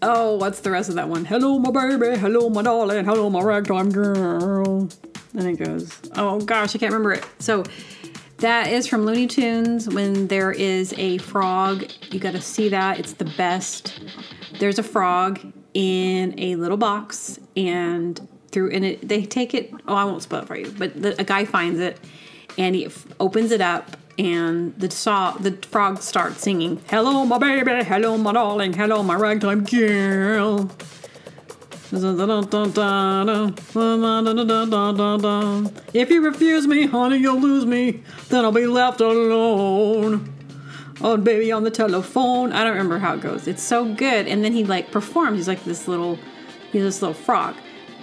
oh, 0.00 0.38
what's 0.38 0.60
the 0.60 0.70
rest 0.70 0.88
of 0.88 0.94
that 0.94 1.10
one? 1.10 1.26
Hello, 1.26 1.58
my 1.58 1.70
baby. 1.70 2.18
Hello, 2.18 2.48
my 2.48 2.62
darling. 2.62 3.04
Hello, 3.04 3.28
my 3.28 3.42
ragtime 3.42 3.90
girl. 3.90 4.88
And 5.34 5.46
it 5.46 5.62
goes, 5.62 6.00
oh 6.16 6.40
gosh, 6.40 6.74
I 6.74 6.78
can't 6.78 6.90
remember 6.90 7.12
it. 7.12 7.26
So 7.38 7.62
that 8.38 8.68
is 8.68 8.86
from 8.86 9.04
Looney 9.04 9.26
Tunes 9.26 9.86
when 9.86 10.28
there 10.28 10.50
is 10.50 10.94
a 10.96 11.18
frog. 11.18 11.84
You 12.10 12.18
got 12.18 12.32
to 12.32 12.40
see 12.40 12.70
that. 12.70 12.98
It's 12.98 13.12
the 13.12 13.26
best. 13.36 14.00
There's 14.60 14.78
a 14.78 14.82
frog 14.82 15.40
in 15.74 16.40
a 16.40 16.56
little 16.56 16.78
box 16.78 17.38
and 17.54 18.18
through 18.50 18.70
and 18.70 18.84
it 18.84 19.08
they 19.08 19.24
take 19.24 19.54
it 19.54 19.70
oh 19.86 19.94
i 19.94 20.04
won't 20.04 20.22
spoil 20.22 20.40
it 20.40 20.46
for 20.46 20.56
you 20.56 20.70
but 20.78 21.00
the, 21.00 21.20
a 21.20 21.24
guy 21.24 21.44
finds 21.44 21.80
it 21.80 21.98
and 22.56 22.74
he 22.74 22.86
f- 22.86 23.06
opens 23.20 23.50
it 23.50 23.60
up 23.60 23.96
and 24.18 24.78
the 24.78 24.90
saw 24.90 25.32
the 25.32 25.52
frog 25.68 26.00
starts 26.02 26.40
singing 26.40 26.80
hello 26.90 27.24
my 27.24 27.38
baby 27.38 27.84
hello 27.84 28.16
my 28.18 28.32
darling 28.32 28.72
hello 28.72 29.02
my 29.02 29.14
ragtime 29.14 29.64
girl. 29.64 30.70
If 35.94 36.10
you 36.10 36.22
refuse 36.22 36.66
me 36.66 36.86
honey 36.86 37.16
you'll 37.16 37.40
lose 37.40 37.64
me 37.64 38.02
then 38.28 38.44
i'll 38.44 38.52
be 38.52 38.66
left 38.66 39.00
alone. 39.00 40.34
Oh 41.00 41.16
baby 41.16 41.52
on 41.52 41.62
the 41.62 41.70
telephone. 41.70 42.52
I 42.52 42.64
don't 42.64 42.72
remember 42.72 42.98
how 42.98 43.14
it 43.14 43.20
goes. 43.20 43.46
It's 43.46 43.62
so 43.62 43.94
good. 43.94 44.26
And 44.26 44.44
then 44.44 44.52
he 44.52 44.64
like 44.64 44.90
performs. 44.90 45.36
He's 45.38 45.48
like 45.48 45.64
this 45.64 45.86
little 45.86 46.18
he's 46.72 46.82
this 46.82 47.00
little 47.00 47.14
frog 47.14 47.54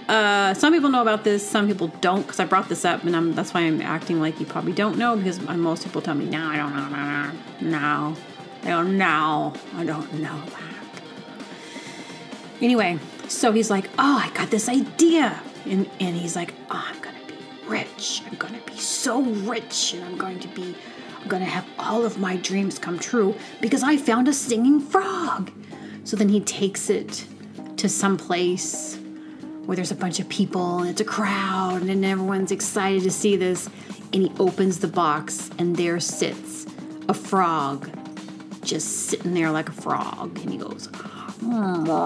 uh, 0.08 0.54
some 0.54 0.72
people 0.72 0.88
know 0.88 1.02
about 1.02 1.24
this, 1.24 1.48
some 1.48 1.66
people 1.66 1.88
don't, 2.00 2.22
because 2.22 2.38
I 2.38 2.44
brought 2.44 2.68
this 2.68 2.84
up, 2.84 3.02
and 3.04 3.16
I'm, 3.16 3.34
that's 3.34 3.52
why 3.52 3.62
I'm 3.62 3.80
acting 3.80 4.20
like 4.20 4.38
you 4.38 4.46
probably 4.46 4.72
don't 4.72 4.98
know, 4.98 5.16
because 5.16 5.40
most 5.40 5.84
people 5.84 6.00
tell 6.00 6.14
me, 6.14 6.26
no, 6.26 6.46
I 6.46 6.56
don't 6.56 6.76
know, 6.76 6.88
no, 6.88 7.70
no, 7.70 8.16
I 8.62 8.68
don't 8.68 8.96
know, 8.98 9.54
I 9.74 9.84
don't 9.84 10.14
know 10.14 10.42
that. 10.46 11.02
Anyway, 12.60 12.98
so 13.28 13.50
he's 13.50 13.68
like, 13.68 13.90
oh, 13.98 14.22
I 14.24 14.30
got 14.34 14.50
this 14.50 14.68
idea, 14.68 15.40
and, 15.64 15.90
and 15.98 16.16
he's 16.16 16.36
like, 16.36 16.54
oh, 16.70 16.84
I'm 16.88 17.00
gonna 17.00 17.18
be 17.26 17.34
rich, 17.66 18.22
I'm 18.26 18.36
gonna 18.36 18.60
be 18.64 18.78
so 18.78 19.22
rich, 19.22 19.94
and 19.94 20.04
I'm 20.04 20.16
going 20.16 20.38
to 20.38 20.48
be, 20.48 20.76
I'm 21.20 21.28
gonna 21.28 21.44
have 21.44 21.66
all 21.80 22.04
of 22.04 22.18
my 22.18 22.36
dreams 22.36 22.78
come 22.78 22.98
true, 22.98 23.34
because 23.60 23.82
I 23.82 23.96
found 23.96 24.28
a 24.28 24.32
singing 24.32 24.78
frog. 24.78 25.50
So 26.04 26.16
then 26.16 26.28
he 26.28 26.38
takes 26.38 26.88
it 26.88 27.26
to 27.78 27.88
some 27.88 28.16
place 28.16 29.00
where 29.66 29.76
there's 29.76 29.90
a 29.90 29.96
bunch 29.96 30.20
of 30.20 30.28
people 30.28 30.78
and 30.78 30.88
it's 30.88 31.00
a 31.00 31.04
crowd 31.04 31.82
and 31.82 32.04
everyone's 32.04 32.52
excited 32.52 33.02
to 33.02 33.10
see 33.10 33.36
this. 33.36 33.68
And 34.12 34.22
he 34.22 34.32
opens 34.38 34.78
the 34.78 34.88
box 34.88 35.50
and 35.58 35.76
there 35.76 36.00
sits 36.00 36.66
a 37.08 37.14
frog 37.14 37.90
just 38.62 39.08
sitting 39.08 39.34
there 39.34 39.50
like 39.50 39.68
a 39.68 39.72
frog. 39.72 40.38
And 40.38 40.50
he 40.50 40.58
goes, 40.58 40.88
Meow. 41.42 41.96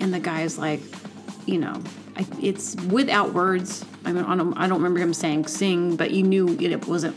And 0.00 0.14
the 0.14 0.20
guy's 0.20 0.58
like, 0.58 0.80
you 1.46 1.58
know, 1.58 1.82
I, 2.16 2.26
it's 2.40 2.76
without 2.86 3.32
words. 3.32 3.84
I 4.04 4.12
mean, 4.12 4.24
I 4.24 4.36
don't, 4.36 4.54
I 4.54 4.66
don't 4.66 4.78
remember 4.78 5.00
him 5.00 5.14
saying 5.14 5.46
sing, 5.46 5.96
but 5.96 6.10
you 6.10 6.22
knew 6.22 6.48
it, 6.54 6.72
it 6.72 6.86
wasn't 6.86 7.16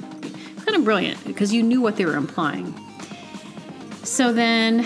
kind 0.66 0.76
of 0.76 0.84
brilliant 0.84 1.24
because 1.26 1.54
you 1.54 1.62
knew 1.64 1.82
what 1.82 1.98
they 1.98 2.06
were 2.06 2.16
implying. 2.16 2.74
So 4.04 4.32
then, 4.32 4.86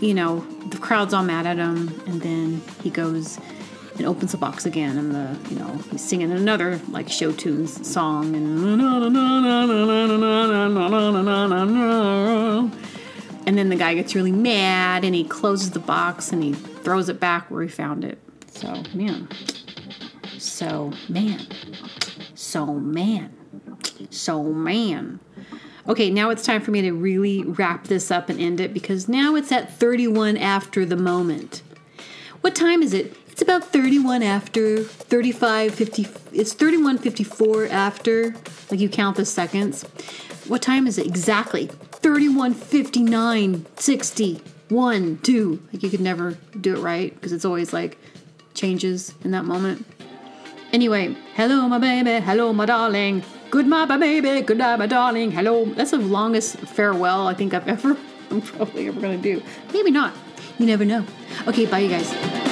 you 0.00 0.14
know, 0.14 0.46
the 0.70 0.78
crowd's 0.78 1.12
all 1.12 1.22
mad 1.22 1.46
at 1.46 1.56
him, 1.56 1.88
and 2.06 2.20
then 2.20 2.62
he 2.82 2.90
goes 2.90 3.38
and 3.96 4.06
opens 4.06 4.32
the 4.32 4.38
box 4.38 4.64
again, 4.64 4.96
and 4.96 5.14
the 5.14 5.36
you 5.50 5.58
know 5.58 5.76
he's 5.90 6.02
singing 6.02 6.32
another 6.32 6.80
like 6.88 7.08
show 7.08 7.32
tunes 7.32 7.86
song, 7.86 8.34
and 8.34 8.80
and 13.46 13.58
then 13.58 13.68
the 13.68 13.76
guy 13.76 13.94
gets 13.94 14.14
really 14.14 14.32
mad, 14.32 15.04
and 15.04 15.14
he 15.14 15.24
closes 15.24 15.70
the 15.72 15.80
box 15.80 16.32
and 16.32 16.42
he 16.42 16.52
throws 16.52 17.08
it 17.08 17.20
back 17.20 17.50
where 17.50 17.62
he 17.62 17.68
found 17.68 18.04
it. 18.04 18.18
So 18.48 18.82
man, 18.94 19.28
so 20.38 20.92
man, 21.08 21.46
so 22.34 22.66
man, 22.66 23.34
so 24.10 24.42
man. 24.42 25.20
Okay, 25.90 26.08
now 26.08 26.30
it's 26.30 26.44
time 26.44 26.60
for 26.60 26.70
me 26.70 26.82
to 26.82 26.92
really 26.92 27.42
wrap 27.42 27.88
this 27.88 28.12
up 28.12 28.28
and 28.28 28.40
end 28.40 28.60
it 28.60 28.72
because 28.72 29.08
now 29.08 29.34
it's 29.34 29.50
at 29.50 29.72
31 29.72 30.36
after 30.36 30.86
the 30.86 30.94
moment. 30.94 31.62
What 32.42 32.54
time 32.54 32.80
is 32.80 32.94
it? 32.94 33.16
It's 33.26 33.42
about 33.42 33.64
31 33.64 34.22
after 34.22 34.84
35 34.84 35.74
50 35.74 36.06
it's 36.32 36.52
3154 36.52 37.66
after 37.66 38.36
like 38.70 38.78
you 38.78 38.88
count 38.88 39.16
the 39.16 39.24
seconds. 39.24 39.82
What 40.46 40.62
time 40.62 40.86
is 40.86 40.96
it 40.96 41.08
exactly? 41.08 41.66
31 41.66 42.54
59 42.54 43.66
60 43.74 44.42
1 44.68 45.18
2. 45.18 45.62
Like 45.72 45.82
you 45.82 45.90
could 45.90 46.00
never 46.00 46.38
do 46.60 46.76
it 46.76 46.78
right 46.78 47.12
because 47.12 47.32
it's 47.32 47.44
always 47.44 47.72
like 47.72 47.98
changes 48.54 49.12
in 49.24 49.32
that 49.32 49.44
moment. 49.44 49.84
Anyway, 50.72 51.16
hello 51.34 51.66
my 51.66 51.80
baby, 51.80 52.24
hello 52.24 52.52
my 52.52 52.66
darling. 52.66 53.24
Goodbye, 53.50 53.84
my 53.84 53.96
baby. 53.96 54.40
Goodbye, 54.42 54.76
my 54.76 54.86
darling. 54.86 55.32
Hello. 55.32 55.64
That's 55.64 55.90
the 55.90 55.98
longest 55.98 56.56
farewell 56.58 57.26
I 57.26 57.34
think 57.34 57.52
I've 57.52 57.66
ever, 57.66 57.96
I'm 58.30 58.40
probably 58.40 58.88
ever 58.88 59.00
gonna 59.00 59.16
do. 59.18 59.42
Maybe 59.72 59.90
not. 59.90 60.14
You 60.58 60.66
never 60.66 60.84
know. 60.84 61.04
Okay, 61.48 61.66
bye, 61.66 61.80
you 61.80 61.88
guys. 61.88 62.48